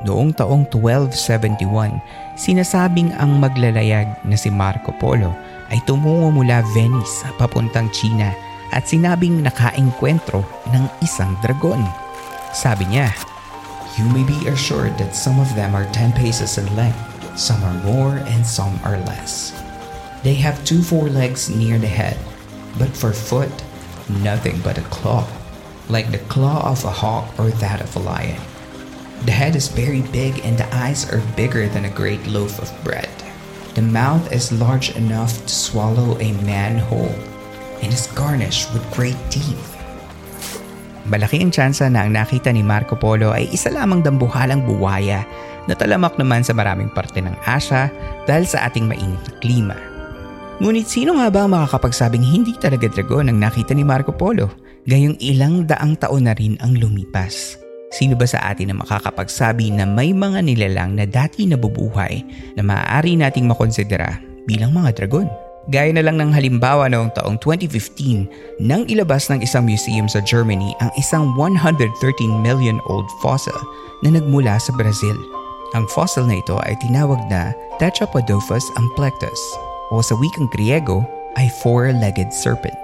Noong 0.07 0.31
taong 0.39 0.71
1271, 0.71 1.99
sinasabing 2.39 3.11
ang 3.19 3.43
maglalayag 3.43 4.07
na 4.23 4.39
si 4.39 4.47
Marco 4.47 4.95
Polo 5.03 5.35
ay 5.75 5.83
tumungo 5.83 6.31
mula 6.31 6.63
Venice 6.71 7.27
papuntang 7.35 7.91
China 7.91 8.31
at 8.71 8.87
sinabing 8.87 9.43
nakaengkwentro 9.43 10.47
ng 10.71 10.87
isang 11.03 11.35
dragon. 11.43 11.83
Sabi 12.55 12.87
niya, 12.87 13.11
You 13.99 14.07
may 14.15 14.23
be 14.23 14.47
assured 14.47 14.95
that 15.03 15.19
some 15.19 15.43
of 15.43 15.51
them 15.59 15.75
are 15.75 15.91
10 15.91 16.15
paces 16.15 16.63
in 16.63 16.71
length, 16.79 17.03
some 17.35 17.59
are 17.67 17.75
more 17.83 18.23
and 18.31 18.47
some 18.47 18.79
are 18.87 19.03
less. 19.03 19.51
They 20.23 20.35
have 20.43 20.65
two 20.67 20.83
forelegs 20.83 21.47
near 21.47 21.79
the 21.79 21.87
head, 21.91 22.19
but 22.79 22.91
for 22.91 23.13
foot, 23.15 23.53
nothing 24.11 24.59
but 24.67 24.79
a 24.79 24.87
claw, 24.91 25.27
like 25.87 26.11
the 26.11 26.23
claw 26.27 26.67
of 26.67 26.83
a 26.85 26.91
hawk 26.91 27.31
or 27.39 27.55
that 27.63 27.81
of 27.81 27.95
a 27.95 28.03
lion. 28.03 28.41
The 29.27 29.35
head 29.35 29.55
is 29.55 29.71
very 29.71 30.03
big 30.11 30.43
and 30.43 30.59
the 30.59 30.67
eyes 30.75 31.07
are 31.11 31.23
bigger 31.39 31.67
than 31.71 31.87
a 31.87 31.95
great 31.95 32.27
loaf 32.27 32.59
of 32.59 32.71
bread. 32.83 33.11
The 33.75 33.83
mouth 33.83 34.31
is 34.35 34.51
large 34.51 34.91
enough 34.99 35.39
to 35.47 35.55
swallow 35.55 36.19
a 36.19 36.35
man 36.43 36.79
whole 36.83 37.15
and 37.79 37.95
is 37.95 38.11
garnished 38.15 38.75
with 38.75 38.83
great 38.91 39.19
teeth. 39.31 39.79
Malaki 41.07 41.41
ang 41.41 41.55
tsansa 41.55 41.87
na 41.87 42.05
ang 42.05 42.13
nakita 42.13 42.51
ni 42.51 42.61
Marco 42.61 42.99
Polo 42.99 43.33
ay 43.33 43.49
isa 43.55 43.71
lamang 43.71 44.03
dambuhalang 44.03 44.67
buwaya 44.67 45.23
na 45.71 45.79
talamak 45.79 46.19
naman 46.19 46.43
sa 46.43 46.53
maraming 46.53 46.91
parte 46.91 47.23
ng 47.23 47.33
Asya 47.47 47.89
dahil 48.27 48.45
sa 48.45 48.67
ating 48.67 48.85
mainit 48.85 49.23
na 49.25 49.33
klima. 49.41 49.79
Ngunit 50.59 50.91
sino 50.91 51.15
nga 51.15 51.31
ba 51.31 51.47
ang 51.47 51.55
makakapagsabing 51.55 52.27
hindi 52.27 52.51
talaga 52.59 52.91
dragon 52.91 53.31
ang 53.31 53.39
nakita 53.39 53.71
ni 53.79 53.87
Marco 53.87 54.11
Polo? 54.11 54.51
Gayong 54.91 55.15
ilang 55.23 55.63
daang 55.71 55.95
taon 55.95 56.27
na 56.27 56.35
rin 56.35 56.59
ang 56.59 56.75
lumipas. 56.75 57.55
Sino 57.95 58.19
ba 58.19 58.27
sa 58.27 58.43
atin 58.51 58.75
na 58.75 58.83
makakapagsabi 58.83 59.71
na 59.71 59.87
may 59.87 60.11
mga 60.11 60.43
nilalang 60.43 60.99
na 60.99 61.07
dati 61.07 61.47
nabubuhay 61.47 62.27
na 62.59 62.67
maaari 62.67 63.15
nating 63.15 63.47
makonsidera 63.47 64.19
bilang 64.51 64.75
mga 64.75 64.99
dragon? 64.99 65.31
Gaya 65.71 65.95
na 65.95 66.03
lang 66.03 66.19
ng 66.19 66.35
halimbawa 66.35 66.91
noong 66.91 67.15
taong 67.15 67.39
2015 67.39 68.59
nang 68.59 68.83
ilabas 68.91 69.31
ng 69.31 69.39
isang 69.39 69.63
museum 69.63 70.11
sa 70.11 70.19
Germany 70.19 70.75
ang 70.83 70.91
isang 70.99 71.39
113 71.39 71.87
million 72.43 72.83
old 72.91 73.07
fossil 73.23 73.55
na 74.03 74.11
nagmula 74.11 74.59
sa 74.59 74.75
Brazil. 74.75 75.15
Ang 75.79 75.87
fossil 75.87 76.27
na 76.27 76.43
ito 76.43 76.59
ay 76.67 76.75
tinawag 76.83 77.23
na 77.31 77.55
Tetrapodopus 77.79 78.67
amplectus 78.75 79.68
o 79.93 80.01
sa 80.05 80.17
wikang 80.17 80.49
Griego 80.53 81.05
ay 81.37 81.49
four-legged 81.63 82.33
serpent. 82.35 82.77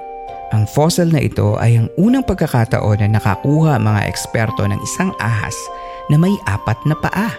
Ang 0.54 0.70
fossil 0.70 1.10
na 1.10 1.18
ito 1.18 1.58
ay 1.58 1.82
ang 1.82 1.88
unang 1.98 2.22
pagkakataon 2.22 3.02
na 3.02 3.18
nakakuha 3.18 3.80
mga 3.80 4.06
eksperto 4.06 4.62
ng 4.62 4.78
isang 4.86 5.10
ahas 5.18 5.56
na 6.12 6.20
may 6.20 6.34
apat 6.46 6.78
na 6.86 6.94
paa. 6.94 7.34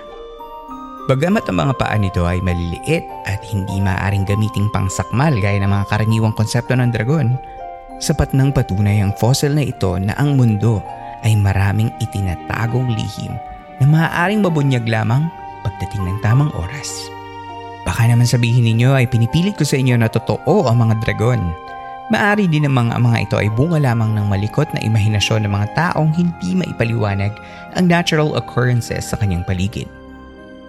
Bagamat 1.05 1.45
ang 1.47 1.63
mga 1.63 1.73
paa 1.77 1.95
nito 1.95 2.25
ay 2.25 2.41
maliliit 2.41 3.05
at 3.29 3.39
hindi 3.45 3.77
maaaring 3.77 4.25
gamiting 4.25 4.67
pangsakmal 4.73 5.31
gaya 5.37 5.61
ng 5.61 5.69
mga 5.69 5.85
karaniwang 5.87 6.33
konsepto 6.33 6.73
ng 6.73 6.89
dragon, 6.91 7.37
sapat 8.01 8.33
nang 8.33 8.49
patunay 8.51 8.99
ang 8.99 9.13
fossil 9.15 9.53
na 9.53 9.63
ito 9.63 9.95
na 10.01 10.17
ang 10.17 10.35
mundo 10.35 10.81
ay 11.23 11.37
maraming 11.37 11.93
itinatagong 12.03 12.89
lihim 12.91 13.31
na 13.79 13.85
maaaring 13.85 14.43
mabunyag 14.43 14.83
lamang 14.89 15.29
pagdating 15.63 16.03
ng 16.03 16.17
tamang 16.19 16.51
oras. 16.57 17.14
Baka 17.85 18.09
naman 18.09 18.25
sabihin 18.25 18.65
ninyo 18.65 18.97
ay 18.97 19.05
pinipilit 19.05 19.55
ko 19.55 19.63
sa 19.63 19.77
inyo 19.77 19.95
na 19.95 20.09
totoo 20.09 20.65
ang 20.65 20.81
mga 20.81 20.99
dragon. 21.05 21.41
Maari 22.09 22.49
din 22.49 22.65
namang 22.65 22.93
ang 22.93 23.05
mga 23.05 23.17
ito 23.29 23.35
ay 23.37 23.49
bunga 23.53 23.81
lamang 23.81 24.13
ng 24.13 24.25
malikot 24.25 24.69
na 24.73 24.81
imahinasyon 24.81 25.45
ng 25.45 25.53
mga 25.53 25.67
taong 25.77 26.13
hindi 26.13 26.57
maipaliwanag 26.57 27.33
ang 27.77 27.85
natural 27.85 28.37
occurrences 28.37 29.09
sa 29.09 29.17
kanyang 29.17 29.45
paligid 29.45 29.89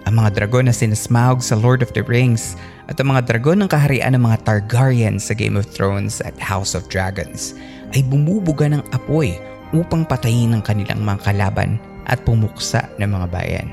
ang 0.07 0.23
mga 0.23 0.39
dragon 0.39 0.71
na 0.71 0.73
sinasmahog 0.73 1.43
sa 1.43 1.59
Lord 1.59 1.83
of 1.83 1.91
the 1.91 1.99
Rings 1.99 2.55
at 2.87 2.95
ang 2.95 3.11
mga 3.11 3.27
dragon 3.27 3.59
ng 3.59 3.67
kaharian 3.67 4.15
ng 4.15 4.23
mga 4.23 4.47
Targaryen 4.47 5.19
sa 5.19 5.35
Game 5.35 5.59
of 5.59 5.67
Thrones 5.67 6.23
at 6.23 6.39
House 6.39 6.71
of 6.71 6.87
Dragons 6.87 7.51
ay 7.91 8.07
bumubuga 8.07 8.71
ng 8.71 8.79
apoy 8.95 9.35
upang 9.75 10.07
patayin 10.07 10.55
ang 10.55 10.63
kanilang 10.63 11.03
mga 11.03 11.27
kalaban 11.27 11.75
at 12.07 12.23
pumuksa 12.23 12.87
ng 13.03 13.11
mga 13.11 13.27
bayan. 13.27 13.67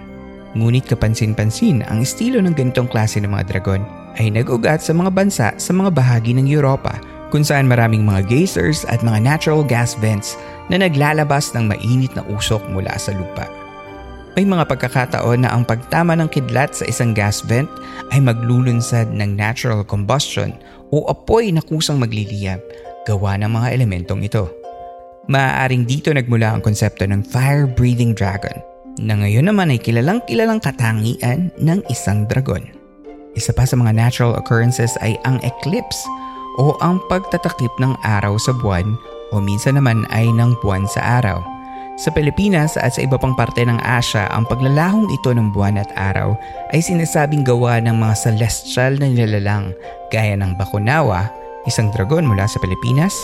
Ngunit 0.55 0.87
kapansin-pansin 0.87 1.83
ang 1.91 1.99
estilo 1.99 2.39
ng 2.39 2.55
ganitong 2.55 2.87
klase 2.87 3.19
ng 3.19 3.31
mga 3.31 3.51
dragon 3.51 3.83
ay 4.15 4.31
nag-ugat 4.31 4.79
sa 4.79 4.95
mga 4.95 5.11
bansa 5.11 5.49
sa 5.59 5.73
mga 5.75 5.91
bahagi 5.91 6.31
ng 6.39 6.47
Europa 6.47 6.95
kung 7.35 7.43
saan 7.43 7.67
maraming 7.67 8.07
mga 8.07 8.31
geysers 8.31 8.87
at 8.87 9.03
mga 9.03 9.19
natural 9.19 9.67
gas 9.67 9.99
vents 9.99 10.39
na 10.71 10.79
naglalabas 10.79 11.51
ng 11.59 11.67
mainit 11.67 12.15
na 12.15 12.23
usok 12.31 12.63
mula 12.71 12.95
sa 12.95 13.11
lupa. 13.11 13.51
May 14.39 14.47
mga 14.47 14.71
pagkakataon 14.71 15.43
na 15.43 15.51
ang 15.51 15.67
pagtama 15.67 16.15
ng 16.15 16.31
kidlat 16.31 16.75
sa 16.75 16.87
isang 16.87 17.11
gas 17.11 17.43
vent 17.43 17.71
ay 18.15 18.23
maglulunsad 18.23 19.11
ng 19.11 19.35
natural 19.35 19.83
combustion 19.83 20.55
o 20.95 21.03
apoy 21.11 21.51
na 21.51 21.63
kusang 21.63 21.99
magliliyab 21.99 22.63
gawa 23.07 23.35
ng 23.43 23.51
mga 23.51 23.69
elementong 23.75 24.23
ito. 24.23 24.47
Maaaring 25.27 25.83
dito 25.87 26.15
nagmula 26.15 26.55
ang 26.55 26.63
konsepto 26.63 27.03
ng 27.07 27.27
fire-breathing 27.27 28.15
dragon 28.15 28.74
na 28.99 29.19
ngayon 29.19 29.51
naman 29.51 29.75
ay 29.75 29.79
kilalang 29.81 30.23
kilalang 30.27 30.63
katangian 30.63 31.51
ng 31.59 31.81
isang 31.91 32.27
dragon. 32.31 32.63
Isa 33.35 33.51
pa 33.51 33.67
sa 33.67 33.75
mga 33.75 33.95
natural 33.95 34.39
occurrences 34.39 34.95
ay 35.03 35.19
ang 35.27 35.43
eclipse 35.43 35.99
o 36.63 36.79
ang 36.79 37.03
pagtatakip 37.11 37.71
ng 37.83 37.99
araw 38.07 38.39
sa 38.39 38.55
buwan 38.55 38.87
o 39.35 39.43
minsan 39.43 39.75
naman 39.75 40.07
ay 40.15 40.31
ng 40.31 40.55
buwan 40.63 40.87
sa 40.87 41.19
araw 41.19 41.43
Sa 41.95 42.11
Pilipinas 42.11 42.75
at 42.75 42.99
sa 42.99 43.07
iba 43.07 43.15
pang 43.15 43.39
parte 43.39 43.63
ng 43.63 43.79
Asya, 43.79 44.27
ang 44.35 44.43
paglalahong 44.51 45.07
ito 45.15 45.31
ng 45.31 45.55
buwan 45.55 45.79
at 45.79 45.87
araw 45.95 46.35
ay 46.75 46.83
sinasabing 46.83 47.47
gawa 47.47 47.79
ng 47.79 47.95
mga 47.95 48.15
celestial 48.19 48.99
na 48.99 49.07
nilalang 49.07 49.71
gaya 50.11 50.35
ng 50.35 50.59
Bakunawa, 50.59 51.31
isang 51.71 51.95
dragon 51.95 52.27
mula 52.27 52.51
sa 52.51 52.59
Pilipinas, 52.59 53.15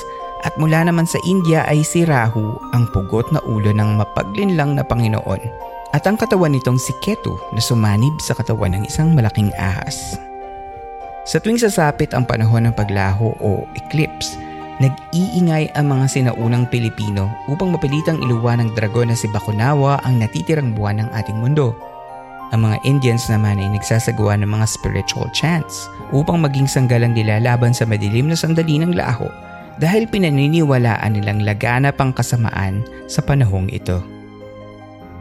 at 0.40 0.56
mula 0.56 0.88
naman 0.88 1.04
sa 1.04 1.20
India 1.28 1.68
ay 1.68 1.84
si 1.84 2.08
Rahu, 2.08 2.72
ang 2.72 2.88
pugot 2.96 3.28
na 3.28 3.44
ulo 3.44 3.76
ng 3.76 4.00
mapaglinlang 4.00 4.72
na 4.72 4.84
Panginoon. 4.84 5.42
At 5.90 6.06
ang 6.06 6.16
katawan 6.16 6.54
nitong 6.54 6.78
si 6.78 6.94
Ketu 7.02 7.34
na 7.52 7.60
sumanib 7.60 8.14
sa 8.22 8.32
katawan 8.32 8.78
ng 8.78 8.86
isang 8.86 9.12
malaking 9.12 9.50
ahas. 9.58 10.16
Sa 11.28 11.42
tuwing 11.42 11.60
sasapit 11.60 12.14
ang 12.16 12.24
panahon 12.24 12.64
ng 12.64 12.74
paglaho 12.78 13.36
o 13.42 13.66
eclipse, 13.76 14.38
nag-iingay 14.80 15.68
ang 15.76 15.92
mga 15.92 16.06
sinaunang 16.08 16.64
Pilipino 16.72 17.28
upang 17.50 17.74
mapilitang 17.74 18.22
iluwa 18.22 18.56
ng 18.56 18.72
dragon 18.72 19.12
na 19.12 19.16
si 19.18 19.28
Bakunawa 19.28 20.00
ang 20.06 20.22
natitirang 20.22 20.72
buwan 20.72 21.04
ng 21.04 21.08
ating 21.12 21.36
mundo. 21.36 21.76
Ang 22.50 22.70
mga 22.70 22.82
Indians 22.82 23.28
naman 23.28 23.60
ay 23.60 23.68
nagsasagawa 23.76 24.40
ng 24.40 24.50
mga 24.50 24.66
spiritual 24.66 25.28
chants 25.36 25.86
upang 26.10 26.40
maging 26.40 26.66
sanggalang 26.66 27.12
nila 27.12 27.38
laban 27.38 27.70
sa 27.76 27.84
madilim 27.86 28.26
na 28.26 28.34
sandali 28.34 28.80
ng 28.80 28.96
laho 28.96 29.28
dahil 29.80 30.04
pinaniniwalaan 30.06 31.16
nilang 31.16 31.40
laganap 31.42 31.96
ang 31.98 32.12
kasamaan 32.12 32.84
sa 33.08 33.24
panahong 33.24 33.72
ito. 33.72 34.04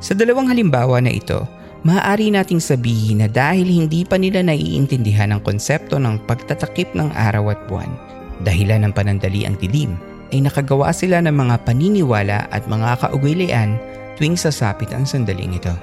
Sa 0.03 0.11
dalawang 0.11 0.51
halimbawa 0.51 0.99
na 0.99 1.15
ito, 1.15 1.47
maaari 1.87 2.29
nating 2.29 2.59
sabihin 2.59 3.23
na 3.23 3.27
dahil 3.31 3.65
hindi 3.65 4.03
pa 4.03 4.19
nila 4.19 4.43
naiintindihan 4.43 5.31
ang 5.31 5.41
konsepto 5.41 5.95
ng 5.95 6.27
pagtatakip 6.27 6.91
ng 6.91 7.15
araw 7.15 7.55
at 7.55 7.61
buwan, 7.71 7.91
Dahilan 8.39 8.87
ng 8.87 8.93
panandali 8.95 9.43
ang 9.43 9.59
dilim 9.59 9.99
ay 10.31 10.39
nakagawa 10.39 10.95
sila 10.95 11.19
ng 11.19 11.35
mga 11.35 11.55
paniniwala 11.67 12.47
at 12.53 12.63
mga 12.71 13.03
kaugalian 13.03 13.75
tuwing 14.15 14.39
sasapit 14.39 14.87
ang 14.95 15.03
sandaling 15.03 15.59
ito. 15.59 15.73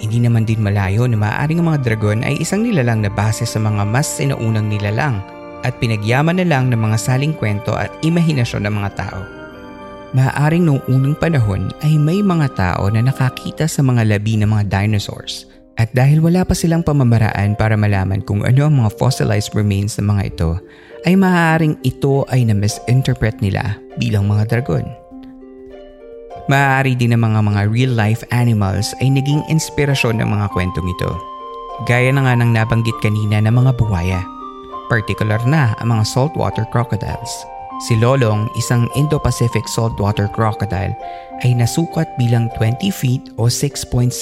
Hindi 0.00 0.24
naman 0.24 0.48
din 0.48 0.64
malayo 0.64 1.04
na 1.04 1.14
maaaring 1.20 1.60
ang 1.60 1.76
mga 1.76 1.82
dragon 1.84 2.24
ay 2.24 2.40
isang 2.40 2.64
nilalang 2.64 3.04
na 3.04 3.12
base 3.12 3.44
sa 3.44 3.60
mga 3.60 3.84
mas 3.84 4.08
sinaunang 4.08 4.66
nilalang 4.66 5.20
at 5.66 5.76
pinagyaman 5.78 6.40
na 6.40 6.46
lang 6.46 6.68
ng 6.68 6.80
mga 6.80 6.96
saling 6.96 7.34
kwento 7.36 7.76
at 7.76 7.92
imahinasyon 8.00 8.64
ng 8.68 8.74
mga 8.80 8.90
tao. 8.96 9.20
Maaaring 10.10 10.66
noong 10.66 10.82
unang 10.90 11.14
panahon 11.14 11.70
ay 11.86 11.94
may 11.94 12.18
mga 12.18 12.50
tao 12.58 12.90
na 12.90 12.98
nakakita 12.98 13.70
sa 13.70 13.80
mga 13.80 14.02
labi 14.10 14.34
ng 14.40 14.50
mga 14.50 14.66
dinosaurs 14.66 15.46
at 15.80 15.88
dahil 15.96 16.20
wala 16.20 16.44
pa 16.44 16.52
silang 16.52 16.84
pamamaraan 16.84 17.56
para 17.56 17.72
malaman 17.72 18.20
kung 18.20 18.44
ano 18.44 18.68
ang 18.68 18.84
mga 18.84 18.90
fossilized 19.00 19.56
remains 19.56 19.96
ng 19.96 20.12
mga 20.12 20.22
ito, 20.28 20.50
ay 21.08 21.16
maaaring 21.16 21.80
ito 21.80 22.28
ay 22.28 22.44
na-misinterpret 22.44 23.40
nila 23.40 23.80
bilang 23.96 24.28
mga 24.28 24.44
dragon. 24.52 24.84
Maaari 26.52 26.98
din 26.98 27.16
ng 27.16 27.22
mga 27.22 27.40
mga 27.40 27.60
real-life 27.70 28.26
animals 28.34 28.92
ay 29.00 29.08
naging 29.08 29.40
inspirasyon 29.48 30.20
ng 30.20 30.28
mga 30.28 30.52
kwentong 30.52 30.84
ito. 30.84 31.16
Gaya 31.88 32.12
na 32.12 32.28
nga 32.28 32.34
ng 32.36 32.52
nabanggit 32.52 32.98
kanina 33.00 33.40
ng 33.40 33.54
mga 33.54 33.72
buwaya. 33.80 34.20
Particular 34.90 35.38
na 35.46 35.78
ang 35.78 35.94
mga 35.94 36.02
saltwater 36.02 36.66
crocodiles. 36.74 37.46
Si 37.86 37.94
Lolong, 37.96 38.50
isang 38.58 38.90
Indo-Pacific 38.98 39.64
saltwater 39.70 40.26
crocodile, 40.34 40.92
ay 41.46 41.54
nasukat 41.54 42.10
bilang 42.18 42.50
20 42.58 42.90
feet 42.92 43.22
o 43.38 43.46
6.17 43.48 44.12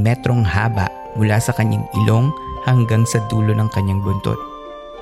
metrong 0.00 0.46
haba 0.46 0.88
mula 1.18 1.36
sa 1.42 1.52
kanyang 1.52 1.84
ilong 2.06 2.32
hanggang 2.64 3.04
sa 3.04 3.20
dulo 3.28 3.52
ng 3.52 3.68
kanyang 3.74 4.00
buntot. 4.00 4.38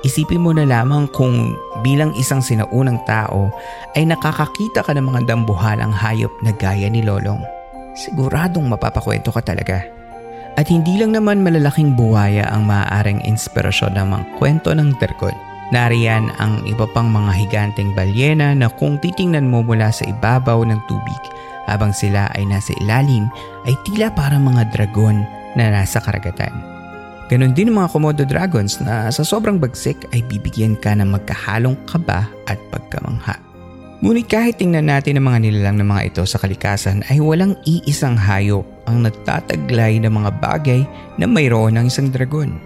Isipin 0.02 0.42
mo 0.42 0.50
na 0.50 0.66
lamang 0.66 1.06
kung 1.14 1.54
bilang 1.86 2.10
isang 2.18 2.42
sinaunang 2.42 2.98
tao 3.06 3.54
ay 3.94 4.02
nakakakita 4.02 4.82
ka 4.82 4.90
ng 4.98 5.06
mga 5.06 5.30
dambuhalang 5.30 5.94
hayop 5.94 6.32
na 6.42 6.50
gaya 6.50 6.90
ni 6.90 7.06
Lolong. 7.06 7.38
Siguradong 7.94 8.66
mapapakwento 8.66 9.30
ka 9.30 9.44
talaga. 9.46 10.01
At 10.60 10.68
hindi 10.68 11.00
lang 11.00 11.16
naman 11.16 11.40
malalaking 11.40 11.96
buwaya 11.96 12.44
ang 12.52 12.68
maaaring 12.68 13.24
inspirasyon 13.24 13.96
ng 13.96 14.06
mga 14.12 14.24
kwento 14.36 14.70
ng 14.76 14.92
dragon. 15.00 15.32
Nariyan 15.72 16.28
ang 16.36 16.60
iba 16.68 16.84
pang 16.92 17.08
mga 17.08 17.32
higanteng 17.32 17.96
balyena 17.96 18.52
na 18.52 18.68
kung 18.68 19.00
titingnan 19.00 19.48
mo 19.48 19.64
mula 19.64 19.88
sa 19.88 20.04
ibabaw 20.04 20.60
ng 20.68 20.80
tubig 20.84 21.22
habang 21.64 21.96
sila 21.96 22.28
ay 22.36 22.44
nasa 22.44 22.76
ilalim 22.84 23.32
ay 23.64 23.72
tila 23.88 24.12
parang 24.12 24.44
mga 24.44 24.68
dragon 24.68 25.24
na 25.56 25.72
nasa 25.72 26.04
karagatan. 26.04 26.52
Ganon 27.32 27.56
din 27.56 27.72
mga 27.72 27.88
Komodo 27.88 28.28
Dragons 28.28 28.76
na 28.84 29.08
sa 29.08 29.24
sobrang 29.24 29.56
bagsik 29.56 29.96
ay 30.12 30.20
bibigyan 30.28 30.76
ka 30.76 30.92
ng 30.92 31.16
magkahalong 31.16 31.80
kaba 31.88 32.28
at 32.44 32.60
pagkamangha. 32.68 33.51
Ngunit 34.02 34.26
kahit 34.26 34.58
tingnan 34.58 34.90
natin 34.90 35.22
ang 35.22 35.30
mga 35.30 35.46
nilalang 35.46 35.78
ng 35.78 35.86
mga 35.86 36.02
ito 36.10 36.22
sa 36.26 36.42
kalikasan 36.42 37.06
ay 37.06 37.22
walang 37.22 37.54
iisang 37.62 38.18
hayop 38.18 38.66
ang 38.90 39.06
nagtataglay 39.06 40.02
ng 40.02 40.10
mga 40.10 40.42
bagay 40.42 40.82
na 41.22 41.30
mayroon 41.30 41.78
ng 41.78 41.86
isang 41.86 42.10
dragon. 42.10 42.58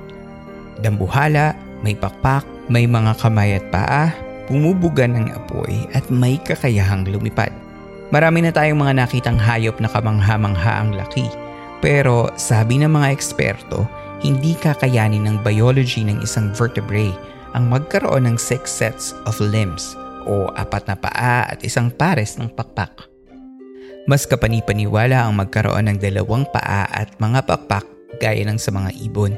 Dambuhala, 0.80 1.52
may 1.84 1.92
pakpak, 1.92 2.40
may 2.72 2.88
mga 2.88 3.12
kamay 3.20 3.60
at 3.60 3.68
paa, 3.68 4.08
bumubuga 4.48 5.04
ng 5.04 5.28
apoy 5.36 5.84
at 5.92 6.08
may 6.08 6.40
kakayahang 6.40 7.04
lumipad. 7.04 7.52
Marami 8.08 8.48
na 8.48 8.50
tayong 8.56 8.80
mga 8.80 9.04
nakitang 9.04 9.36
hayop 9.36 9.76
na 9.76 9.92
kamangha-mangha 9.92 10.88
ang 10.88 10.96
laki. 10.96 11.28
Pero 11.84 12.32
sabi 12.40 12.80
ng 12.80 12.88
mga 12.88 13.12
eksperto, 13.12 13.84
hindi 14.24 14.56
kakayanin 14.56 15.28
ng 15.28 15.44
biology 15.44 16.00
ng 16.00 16.16
isang 16.24 16.48
vertebrae 16.56 17.12
ang 17.52 17.68
magkaroon 17.68 18.24
ng 18.24 18.40
six 18.40 18.72
sets 18.72 19.12
of 19.28 19.36
limbs 19.36 20.00
o 20.26 20.50
apat 20.52 20.90
na 20.90 20.96
paa 20.98 21.46
at 21.46 21.62
isang 21.62 21.88
pares 21.88 22.36
ng 22.36 22.50
pakpak. 22.52 23.08
Mas 24.06 24.26
kapanipaniwala 24.26 25.26
ang 25.26 25.38
magkaroon 25.38 25.90
ng 25.90 25.98
dalawang 25.98 26.46
paa 26.50 26.86
at 26.86 27.14
mga 27.18 27.42
pakpak 27.46 27.86
gaya 28.22 28.42
ng 28.46 28.58
sa 28.58 28.70
mga 28.70 28.90
ibon. 29.02 29.34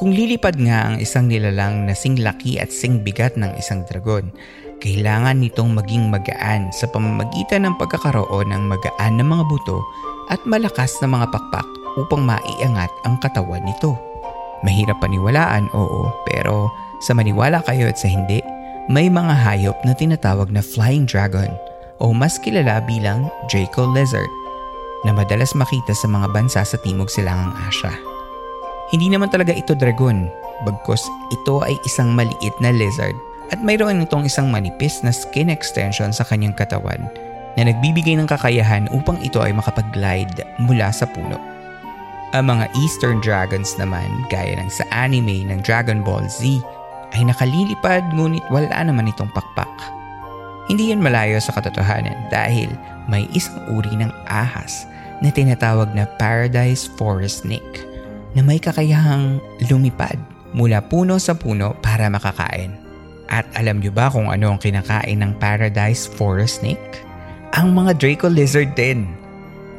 Kung 0.00 0.16
lilipad 0.16 0.56
nga 0.56 0.88
ang 0.88 0.96
isang 0.96 1.28
nilalang 1.28 1.84
na 1.84 1.92
sing 1.92 2.16
laki 2.16 2.56
at 2.56 2.72
sing 2.72 3.04
bigat 3.04 3.36
ng 3.36 3.52
isang 3.60 3.84
dragon, 3.84 4.32
kailangan 4.80 5.36
nitong 5.36 5.76
maging 5.76 6.08
magaan 6.08 6.72
sa 6.72 6.88
pamamagitan 6.88 7.68
ng 7.68 7.76
pagkakaroon 7.76 8.48
ng 8.48 8.64
magaan 8.64 9.20
na 9.20 9.24
mga 9.24 9.44
buto 9.44 9.84
at 10.32 10.40
malakas 10.48 10.96
na 11.04 11.12
mga 11.12 11.28
pakpak 11.28 11.68
upang 12.00 12.24
maiangat 12.24 12.88
ang 13.04 13.20
katawan 13.20 13.60
nito. 13.60 13.92
Mahirap 14.64 14.96
paniwalaan, 15.04 15.68
oo, 15.76 16.08
pero 16.24 16.72
sa 17.04 17.12
maniwala 17.12 17.60
kayo 17.64 17.88
at 17.88 18.00
sa 18.00 18.08
hindi, 18.08 18.40
may 18.90 19.06
mga 19.06 19.30
hayop 19.46 19.78
na 19.86 19.94
tinatawag 19.94 20.50
na 20.50 20.58
flying 20.58 21.06
dragon 21.06 21.54
o 22.02 22.10
mas 22.10 22.42
kilala 22.42 22.82
bilang 22.82 23.30
Draco 23.46 23.86
lizard 23.86 24.26
na 25.06 25.14
madalas 25.14 25.54
makita 25.54 25.94
sa 25.94 26.10
mga 26.10 26.26
bansa 26.34 26.66
sa 26.66 26.74
Timog 26.82 27.06
Silangang 27.06 27.54
Asya. 27.70 27.94
Hindi 28.90 29.14
naman 29.14 29.30
talaga 29.30 29.54
ito 29.54 29.78
dragon, 29.78 30.26
bagkos 30.66 31.06
ito 31.30 31.62
ay 31.62 31.78
isang 31.86 32.10
maliit 32.18 32.52
na 32.58 32.74
lizard 32.74 33.14
at 33.54 33.62
mayroon 33.62 34.02
itong 34.02 34.26
isang 34.26 34.50
manipis 34.50 35.06
na 35.06 35.14
skin 35.14 35.54
extension 35.54 36.10
sa 36.10 36.26
kanyang 36.26 36.58
katawan 36.58 37.06
na 37.54 37.70
nagbibigay 37.70 38.18
ng 38.18 38.26
kakayahan 38.26 38.90
upang 38.90 39.22
ito 39.22 39.38
ay 39.38 39.54
makapag-glide 39.54 40.42
mula 40.58 40.90
sa 40.90 41.06
puno. 41.06 41.38
Ang 42.34 42.50
mga 42.50 42.66
Eastern 42.74 43.22
Dragons 43.22 43.74
naman, 43.78 44.06
gaya 44.30 44.58
ng 44.58 44.70
sa 44.70 44.82
anime 44.90 45.46
ng 45.46 45.62
Dragon 45.62 46.02
Ball 46.02 46.26
Z, 46.26 46.62
ay 47.14 47.26
nakalilipad 47.26 48.06
ngunit 48.14 48.44
wala 48.48 48.74
naman 48.82 49.10
itong 49.10 49.30
pakpak. 49.34 49.70
Hindi 50.70 50.94
yan 50.94 51.02
malayo 51.02 51.42
sa 51.42 51.50
katotohanan 51.56 52.30
dahil 52.30 52.70
may 53.10 53.26
isang 53.34 53.58
uri 53.74 53.90
ng 53.98 54.12
ahas 54.30 54.86
na 55.18 55.34
tinatawag 55.34 55.90
na 55.92 56.06
Paradise 56.16 56.86
Forest 56.94 57.42
Snake 57.42 57.82
na 58.38 58.46
may 58.46 58.62
kakayahang 58.62 59.42
lumipad 59.66 60.16
mula 60.54 60.78
puno 60.78 61.18
sa 61.18 61.34
puno 61.34 61.74
para 61.82 62.06
makakain. 62.06 62.70
At 63.30 63.46
alam 63.54 63.78
nyo 63.78 63.94
ba 63.94 64.10
kung 64.10 64.30
ano 64.30 64.54
ang 64.54 64.58
kinakain 64.62 65.22
ng 65.22 65.38
Paradise 65.38 66.06
Forest 66.06 66.62
Snake? 66.62 67.02
Ang 67.54 67.74
mga 67.74 67.98
Draco 67.98 68.30
Lizard 68.30 68.74
din 68.78 69.10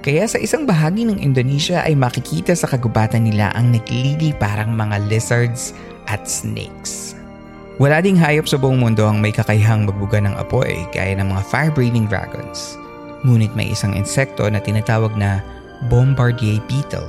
kaya 0.02 0.26
sa 0.26 0.42
isang 0.42 0.66
bahagi 0.66 1.06
ng 1.06 1.22
Indonesia 1.22 1.86
ay 1.86 1.94
makikita 1.94 2.58
sa 2.58 2.66
kagubatan 2.66 3.22
nila 3.22 3.54
ang 3.54 3.70
naglili 3.70 4.34
parang 4.34 4.74
mga 4.74 4.98
lizards 5.06 5.78
at 6.10 6.26
snakes. 6.26 7.21
Wala 7.80 8.04
ding 8.04 8.20
hayop 8.20 8.50
sa 8.50 8.60
buong 8.60 8.82
mundo 8.82 9.08
ang 9.08 9.24
may 9.24 9.32
kakayahang 9.32 9.88
magbuga 9.88 10.20
ng 10.20 10.36
apoy 10.36 10.84
gaya 10.92 11.16
ng 11.16 11.32
mga 11.32 11.44
fire-breathing 11.48 12.10
dragons. 12.10 12.76
Ngunit 13.24 13.54
may 13.54 13.72
isang 13.72 13.96
insekto 13.96 14.50
na 14.50 14.60
tinatawag 14.60 15.14
na 15.16 15.40
bombardier 15.88 16.60
beetle 16.68 17.08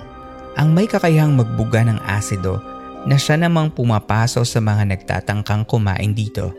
ang 0.57 0.77
may 0.77 0.85
kakayahang 0.85 1.33
magbuga 1.33 1.81
ng 1.88 1.96
asido 2.05 2.61
na 3.09 3.16
siya 3.16 3.40
namang 3.40 3.72
pumapaso 3.72 4.44
sa 4.44 4.61
mga 4.61 4.94
nagtatangkang 4.94 5.64
kumain 5.66 6.12
dito. 6.14 6.53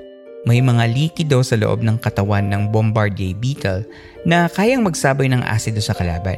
May 0.44 0.60
mga 0.60 0.92
likido 0.92 1.40
sa 1.40 1.56
loob 1.56 1.86
ng 1.88 1.96
katawan 2.04 2.52
ng 2.52 2.68
Bombardier 2.68 3.32
beetle 3.32 3.88
na 4.28 4.52
kayang 4.52 4.84
magsabay 4.84 5.32
ng 5.32 5.40
asido 5.40 5.80
sa 5.80 5.96
kalaban. 5.96 6.36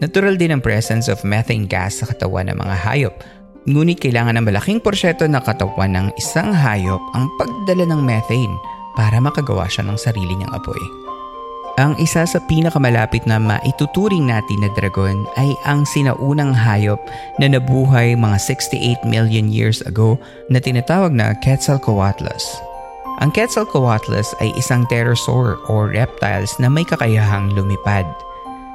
Natural 0.00 0.34
din 0.40 0.56
ang 0.56 0.64
presence 0.64 1.12
of 1.12 1.20
methane 1.20 1.68
gas 1.68 2.00
sa 2.00 2.08
katawan 2.08 2.48
ng 2.48 2.56
mga 2.56 2.76
hayop, 2.80 3.14
ngunit 3.66 4.02
kailangan 4.02 4.38
ng 4.38 4.46
malaking 4.46 4.82
porsyeto 4.82 5.26
ng 5.30 5.42
katawan 5.42 5.94
ng 5.94 6.06
isang 6.18 6.50
hayop 6.50 7.00
ang 7.14 7.30
pagdala 7.38 7.86
ng 7.86 8.02
methane 8.02 8.56
para 8.98 9.22
makagawa 9.22 9.70
siya 9.70 9.86
ng 9.86 9.98
sarili 9.98 10.34
niyang 10.34 10.52
apoy. 10.52 10.82
Ang 11.80 11.96
isa 11.96 12.28
sa 12.28 12.36
pinakamalapit 12.52 13.24
na 13.24 13.40
maituturing 13.40 14.28
natin 14.28 14.60
na 14.60 14.68
dragon 14.76 15.24
ay 15.40 15.56
ang 15.64 15.88
sinaunang 15.88 16.52
hayop 16.52 17.00
na 17.40 17.48
nabuhay 17.48 18.12
mga 18.12 18.36
68 18.36 19.00
million 19.08 19.48
years 19.48 19.80
ago 19.88 20.20
na 20.52 20.60
tinatawag 20.60 21.16
na 21.16 21.32
Quetzalcoatlus. 21.40 22.44
Ang 23.24 23.32
Quetzalcoatlus 23.32 24.36
ay 24.44 24.52
isang 24.60 24.84
pterosaur 24.84 25.64
o 25.72 25.88
reptiles 25.88 26.52
na 26.60 26.68
may 26.68 26.84
kakayahang 26.84 27.56
lumipad. 27.56 28.04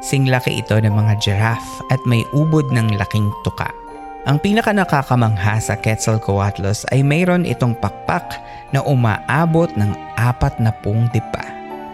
Singlaki 0.01 0.57
ito 0.57 0.81
ng 0.81 0.93
mga 0.93 1.21
giraffe 1.21 1.85
at 1.93 2.01
may 2.09 2.25
ubod 2.33 2.65
ng 2.73 2.97
laking 2.97 3.29
tuka. 3.45 3.69
Ang 4.27 4.43
pinaka 4.43 4.75
nakakamangha 4.75 5.55
sa 5.63 5.79
Quetzalcoatlus 5.79 6.83
ay 6.91 6.99
mayroon 6.99 7.47
itong 7.47 7.71
pakpak 7.79 8.43
na 8.75 8.83
umaabot 8.83 9.71
ng 9.79 9.95
apat 10.19 10.51
na 10.59 10.75
pung 10.83 11.07
dipa. 11.15 11.47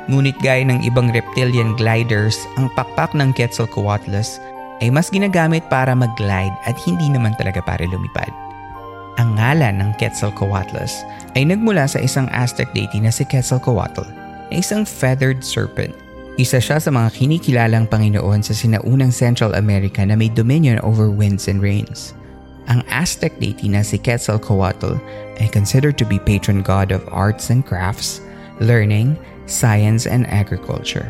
Ngunit 0.09 0.33
gaya 0.41 0.65
ng 0.65 0.81
ibang 0.81 1.13
reptilian 1.13 1.77
gliders, 1.77 2.33
ang 2.57 2.73
pakpak 2.73 3.13
ng 3.13 3.37
Quetzalcoatlus 3.37 4.41
ay 4.81 4.89
mas 4.89 5.13
ginagamit 5.13 5.61
para 5.69 5.93
mag-glide 5.93 6.57
at 6.65 6.73
hindi 6.89 7.05
naman 7.05 7.37
talaga 7.37 7.61
para 7.61 7.85
lumipad. 7.85 8.33
Ang 9.21 9.37
ngalan 9.37 9.77
ng 9.77 9.93
Quetzalcoatlus 10.01 11.05
ay 11.37 11.45
nagmula 11.45 11.85
sa 11.85 12.01
isang 12.01 12.25
Aztec 12.33 12.65
deity 12.73 12.97
na 12.97 13.13
si 13.13 13.29
Quetzalcoatl 13.29 14.09
na 14.49 14.57
isang 14.57 14.89
feathered 14.89 15.45
serpent. 15.45 15.93
Isa 16.41 16.57
siya 16.57 16.81
sa 16.81 16.89
mga 16.89 17.13
kinikilalang 17.13 17.85
Panginoon 17.85 18.41
sa 18.41 18.57
sinaunang 18.57 19.13
Central 19.13 19.53
America 19.53 20.01
na 20.01 20.17
may 20.17 20.33
dominion 20.33 20.81
over 20.81 21.13
winds 21.13 21.45
and 21.45 21.61
rains. 21.61 22.17
Ang 22.71 22.79
Aztec 22.87 23.35
deity 23.43 23.67
na 23.67 23.83
si 23.83 23.99
Quetzalcoatl 23.99 24.95
ay 25.41 25.47
considered 25.51 25.99
to 25.99 26.07
be 26.07 26.21
patron 26.21 26.63
god 26.63 26.95
of 26.95 27.03
arts 27.11 27.51
and 27.51 27.67
crafts, 27.67 28.23
learning, 28.63 29.19
science, 29.49 30.07
and 30.07 30.23
agriculture. 30.31 31.07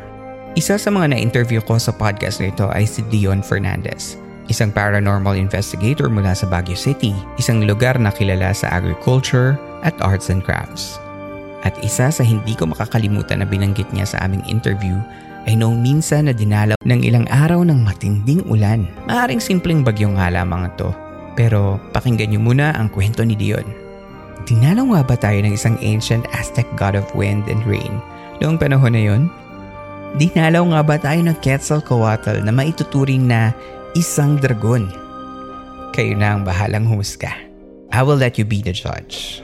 Isa 0.53 0.77
sa 0.77 0.89
mga 0.93 1.17
na-interview 1.17 1.61
ko 1.65 1.81
sa 1.81 1.93
podcast 1.93 2.41
na 2.41 2.53
ito 2.53 2.69
ay 2.73 2.85
si 2.85 3.01
Dion 3.09 3.41
Fernandez, 3.41 4.17
isang 4.49 4.69
paranormal 4.69 5.33
investigator 5.37 6.09
mula 6.09 6.33
sa 6.37 6.45
Baguio 6.49 6.77
City, 6.77 7.13
isang 7.41 7.65
lugar 7.65 7.97
na 7.97 8.13
kilala 8.13 8.53
sa 8.53 8.69
agriculture 8.73 9.57
at 9.81 9.93
arts 10.01 10.29
and 10.29 10.45
crafts. 10.45 11.01
At 11.63 11.73
isa 11.81 12.11
sa 12.11 12.23
hindi 12.25 12.53
ko 12.53 12.69
makakalimutan 12.69 13.41
na 13.41 13.47
binanggit 13.47 13.87
niya 13.95 14.05
sa 14.05 14.21
aming 14.25 14.43
interview 14.45 14.99
ay 15.47 15.55
noong 15.55 15.79
minsan 15.79 16.27
na 16.27 16.33
dinalaw 16.35 16.77
ng 16.83 17.01
ilang 17.03 17.27
araw 17.31 17.63
ng 17.63 17.83
matinding 17.83 18.43
ulan. 18.47 18.87
Maaring 19.07 19.43
simpleng 19.43 19.83
bagyong 19.83 20.19
nga 20.19 20.31
lamang 20.31 20.67
ito. 20.71 20.91
Pero 21.33 21.81
pakinggan 21.91 22.33
niyo 22.33 22.41
muna 22.41 22.73
ang 22.77 22.93
kwento 22.93 23.25
ni 23.25 23.33
Dion. 23.33 23.65
Dinalaw 24.43 24.85
nga 24.91 25.01
ba 25.07 25.15
tayo 25.17 25.39
ng 25.41 25.53
isang 25.55 25.79
ancient 25.81 26.27
Aztec 26.35 26.67
god 26.75 26.99
of 26.99 27.07
wind 27.15 27.47
and 27.47 27.63
rain 27.63 28.03
Noong 28.43 28.59
panahon 28.59 28.91
na 28.91 29.03
yon, 29.07 29.31
dinalaw 30.19 30.67
nga 30.73 30.81
ba 30.83 30.95
tayo 30.99 31.23
ng 31.23 31.37
Quetzalcoatl 31.39 32.43
na 32.43 32.51
maituturing 32.51 33.23
na 33.23 33.55
isang 33.95 34.35
dragon? 34.35 34.91
Kayo 35.95 36.17
na 36.19 36.35
ang 36.35 36.43
bahalang 36.43 36.83
humusga. 36.83 37.31
I 37.93 38.03
will 38.03 38.17
let 38.17 38.41
you 38.41 38.43
be 38.43 38.59
the 38.59 38.75
judge. 38.75 39.39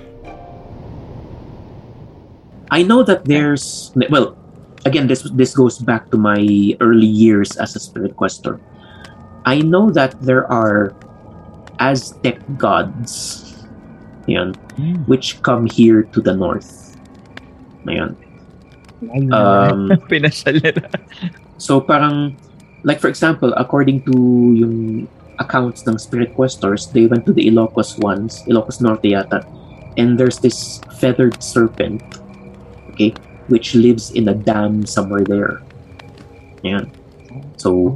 I 2.76 2.84
know 2.84 3.08
that 3.08 3.24
there's 3.24 3.96
well, 4.12 4.36
again 4.86 5.08
this 5.08 5.24
this 5.32 5.56
goes 5.56 5.80
back 5.80 6.10
to 6.12 6.18
my 6.18 6.42
early 6.84 7.10
years 7.10 7.56
as 7.56 7.78
a 7.78 7.82
spirit 7.82 8.20
quester. 8.20 8.60
I 9.48 9.62
know 9.64 9.94
that 9.96 10.18
there 10.20 10.44
are 10.52 10.92
Aztec 11.80 12.40
gods, 12.58 13.44
yan, 14.28 14.54
mm. 14.76 15.08
which 15.08 15.42
come 15.42 15.66
here 15.66 16.04
to 16.12 16.22
the 16.22 16.36
north. 16.36 16.96
Ayan. 17.88 18.16
Um, 19.32 19.88
Pinasyal 20.12 20.60
nila. 20.60 20.92
so 21.58 21.80
parang, 21.80 22.36
like 22.84 23.00
for 23.00 23.08
example, 23.08 23.56
according 23.56 24.04
to 24.04 24.14
yung 24.54 25.08
accounts 25.40 25.88
ng 25.88 25.98
Spirit 25.98 26.36
Questors, 26.36 26.92
they 26.92 27.08
went 27.08 27.26
to 27.26 27.34
the 27.34 27.48
Ilocos 27.48 27.98
once, 28.04 28.44
Ilocos 28.44 28.84
Norte 28.84 29.16
yata, 29.16 29.48
and 29.96 30.20
there's 30.20 30.40
this 30.40 30.84
feathered 31.00 31.42
serpent, 31.42 32.04
okay, 32.92 33.16
which 33.48 33.74
lives 33.74 34.12
in 34.12 34.28
a 34.28 34.36
dam 34.36 34.86
somewhere 34.86 35.24
there. 35.24 35.64
Ayan. 36.64 36.92
So, 37.56 37.96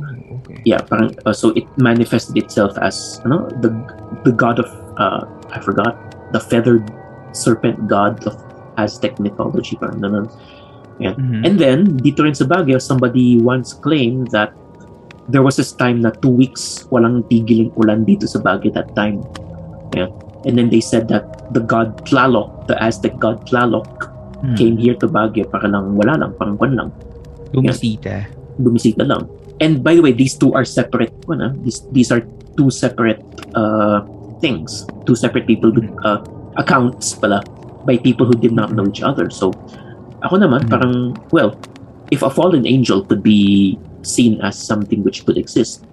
okay. 0.54 0.62
yeah, 0.66 0.82
parang, 0.82 1.16
uh, 1.26 1.34
so 1.34 1.50
it 1.58 1.66
manifested 1.78 2.38
itself 2.38 2.78
as, 2.78 3.22
ano, 3.26 3.50
the, 3.62 3.74
the 4.24 4.32
god 4.32 4.60
of, 4.60 4.70
uh, 4.98 5.26
I 5.52 5.60
forgot, 5.60 5.98
the 6.32 6.40
feathered 6.40 6.90
serpent 7.34 7.88
god 7.88 8.26
of 8.28 8.38
Aztec 8.78 9.20
mythology, 9.20 9.76
parang 9.76 10.02
naman. 10.02 10.30
Yan. 11.02 11.18
Mm-hmm. 11.18 11.42
And 11.46 11.56
then, 11.60 11.80
dito 12.02 12.24
rin 12.24 12.38
sa 12.38 12.46
Baguio, 12.46 12.82
somebody 12.82 13.42
once 13.42 13.74
claimed 13.74 14.30
that 14.30 14.54
there 15.30 15.42
was 15.42 15.56
this 15.56 15.72
time 15.72 16.04
na 16.04 16.12
two 16.20 16.32
weeks 16.32 16.84
walang 16.92 17.24
tigiling 17.32 17.72
ulan 17.80 18.04
dito 18.04 18.28
sa 18.28 18.40
Baguio 18.44 18.74
that 18.76 18.92
time. 18.94 19.24
Yan. 19.96 20.12
And 20.44 20.60
then 20.60 20.68
they 20.68 20.84
said 20.84 21.08
that 21.08 21.54
the 21.56 21.64
god 21.64 22.04
Tlaloc, 22.04 22.68
the 22.68 22.76
Aztec 22.84 23.16
god 23.18 23.48
Tlaloc, 23.48 23.88
mm-hmm. 24.44 24.56
came 24.60 24.76
here 24.78 24.96
to 25.00 25.08
Baguio 25.08 25.48
para 25.48 25.66
lang 25.70 25.96
wala 25.96 26.20
lang, 26.20 26.36
parang 26.36 26.58
kwan 26.60 26.76
lang. 26.76 26.90
Bumisita. 27.54 28.28
Yan. 28.28 28.60
Bumisita 28.60 29.04
lang. 29.08 29.30
And 29.62 29.84
by 29.84 29.96
the 29.96 30.02
way, 30.02 30.12
these 30.12 30.34
two 30.36 30.54
are 30.54 30.66
separate. 30.66 31.14
Ano, 31.30 31.54
these, 31.62 31.86
these 31.92 32.12
are 32.12 32.22
two 32.58 32.72
separate 32.72 33.22
uh, 33.56 34.02
things. 34.40 34.86
Two 35.06 35.16
separate 35.16 35.48
people, 35.48 35.72
uh, 36.04 36.24
accounts 36.58 37.14
pala 37.14 37.44
by 37.86 37.98
people 37.98 38.26
who 38.26 38.34
did 38.34 38.52
not 38.52 38.74
know 38.74 38.88
each 38.88 39.02
other. 39.02 39.30
So, 39.30 39.52
Ako 40.24 40.40
naman, 40.40 40.66
mm-hmm. 40.66 40.72
parang, 40.72 40.96
well, 41.36 41.60
if 42.12 42.24
a 42.24 42.32
fallen 42.32 42.66
angel 42.66 43.04
could 43.04 43.22
be 43.22 43.76
seen 44.08 44.40
as 44.40 44.56
something 44.56 45.04
which 45.04 45.28
could 45.28 45.38
exist, 45.38 45.84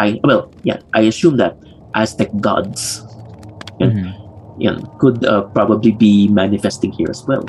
I, 0.00 0.18
well, 0.24 0.48
yeah, 0.64 0.80
I 0.96 1.04
assume 1.04 1.36
that 1.36 1.60
Aztec 1.94 2.32
gods 2.40 3.04
yan, 3.78 3.92
mm-hmm. 3.92 4.60
yan, 4.60 4.76
could 4.98 5.24
uh, 5.24 5.44
probably 5.52 5.92
be 5.92 6.28
manifesting 6.28 6.92
here 6.92 7.08
as 7.10 7.24
well. 7.28 7.44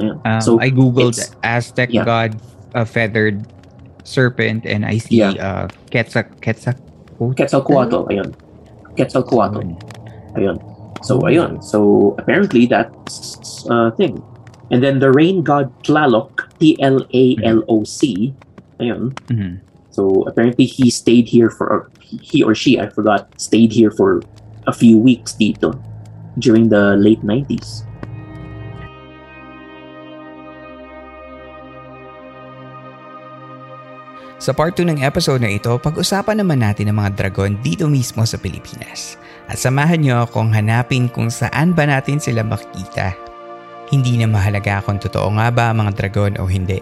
Um, 0.00 0.40
so 0.40 0.60
I 0.60 0.70
googled 0.70 1.18
Aztec 1.42 1.92
yeah. 1.92 2.04
god 2.04 2.40
uh, 2.74 2.86
feathered 2.86 3.44
serpent 4.04 4.66
and 4.66 4.84
I 4.84 4.98
see 4.98 5.18
yeah. 5.18 5.32
uh, 5.38 5.68
Quetzal 5.90 6.24
Quetzal 6.42 6.74
Quetzalcoatl, 7.20 8.08
ayun. 8.08 8.32
Quetzalcoatl. 8.96 9.76
Ayun. 10.36 10.56
So 11.04 11.20
ayun. 11.20 11.62
So 11.62 12.14
apparently 12.18 12.66
that's 12.66 13.66
a 13.68 13.72
uh, 13.72 13.90
thing. 13.92 14.24
And 14.70 14.82
then 14.82 15.00
the 15.00 15.10
rain 15.10 15.42
god 15.42 15.68
Tlaloc, 15.84 16.48
T-L-A-L-O-C, 16.60 18.00
ayun. 18.78 19.12
Mm-hmm. 19.28 19.54
So 19.90 20.22
apparently 20.24 20.64
he 20.64 20.88
stayed 20.90 21.28
here 21.28 21.50
for, 21.50 21.90
he 22.00 22.42
or 22.42 22.54
she, 22.54 22.78
I 22.78 22.88
forgot, 22.88 23.28
stayed 23.40 23.72
here 23.72 23.90
for 23.90 24.22
a 24.66 24.72
few 24.72 24.96
weeks 24.96 25.34
dito 25.34 25.74
during 26.38 26.68
the 26.68 26.96
late 26.96 27.20
90s. 27.22 27.84
Sa 34.40 34.56
part 34.56 34.72
2 34.72 34.88
ng 34.88 35.04
episode 35.04 35.44
na 35.44 35.52
ito, 35.52 35.76
pag-usapan 35.76 36.40
naman 36.40 36.64
natin 36.64 36.88
ang 36.88 37.04
mga 37.04 37.12
dragon 37.12 37.60
dito 37.60 37.84
mismo 37.86 38.24
sa 38.24 38.40
Pilipinas. 38.40 39.20
At 39.52 39.60
samahan 39.60 40.00
niyo 40.00 40.24
akong 40.24 40.56
hanapin 40.56 41.12
kung 41.12 41.28
saan 41.28 41.76
ba 41.76 41.84
natin 41.84 42.16
sila 42.16 42.40
makikita 42.40 43.30
hindi 43.90 44.14
na 44.16 44.30
mahalaga 44.30 44.78
kung 44.86 45.02
totoo 45.02 45.34
nga 45.36 45.50
ba 45.50 45.74
ang 45.74 45.82
mga 45.84 45.92
dragon 45.98 46.32
o 46.38 46.46
hindi. 46.46 46.78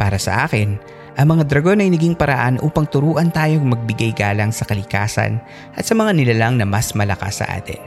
Para 0.00 0.16
sa 0.16 0.48
akin, 0.48 0.80
ang 1.20 1.36
mga 1.36 1.44
dragon 1.44 1.84
ay 1.84 1.92
naging 1.92 2.16
paraan 2.16 2.56
upang 2.64 2.88
turuan 2.88 3.28
tayong 3.28 3.68
magbigay 3.68 4.16
galang 4.16 4.48
sa 4.48 4.64
kalikasan 4.64 5.38
at 5.76 5.84
sa 5.84 5.92
mga 5.92 6.16
nilalang 6.16 6.56
na 6.56 6.64
mas 6.64 6.96
malakas 6.96 7.44
sa 7.44 7.46
atin. 7.52 7.78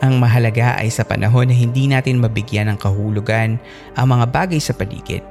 Ang 0.00 0.16
mahalaga 0.16 0.80
ay 0.80 0.88
sa 0.88 1.04
panahon 1.04 1.48
na 1.48 1.56
hindi 1.56 1.86
natin 1.86 2.20
mabigyan 2.20 2.72
ng 2.72 2.78
kahulugan 2.80 3.60
ang 3.94 4.06
mga 4.08 4.26
bagay 4.32 4.60
sa 4.60 4.72
paligid, 4.72 5.22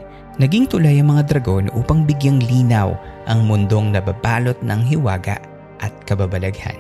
naging 0.41 0.65
tulay 0.65 0.98
ang 0.98 1.13
mga 1.13 1.30
dragon 1.30 1.69
upang 1.78 2.10
bigyang 2.10 2.41
linaw 2.41 2.98
ang 3.30 3.46
mundong 3.46 3.93
nababalot 3.93 4.58
ng 4.65 4.82
hiwaga 4.82 5.38
at 5.78 5.93
kababalaghan. 6.10 6.78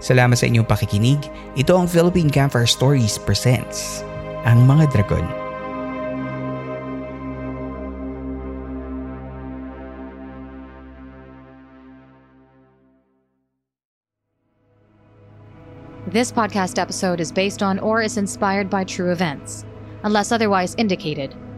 Salamat 0.00 0.40
sa 0.40 0.48
inyong 0.48 0.66
pakikinig. 0.66 1.20
Ito 1.54 1.76
ang 1.76 1.86
Philippine 1.86 2.32
Campfire 2.32 2.68
Stories 2.68 3.20
Presents 3.20 4.02
ang 4.44 4.64
mga 4.64 4.90
dragon. 4.92 5.24
This 16.14 16.30
podcast 16.30 16.78
episode 16.78 17.18
is 17.18 17.32
based 17.32 17.58
on 17.58 17.82
or 17.82 17.98
is 17.98 18.20
inspired 18.20 18.70
by 18.70 18.84
true 18.84 19.10
events. 19.10 19.66
Unless 20.04 20.30
otherwise 20.30 20.76
indicated, 20.78 21.34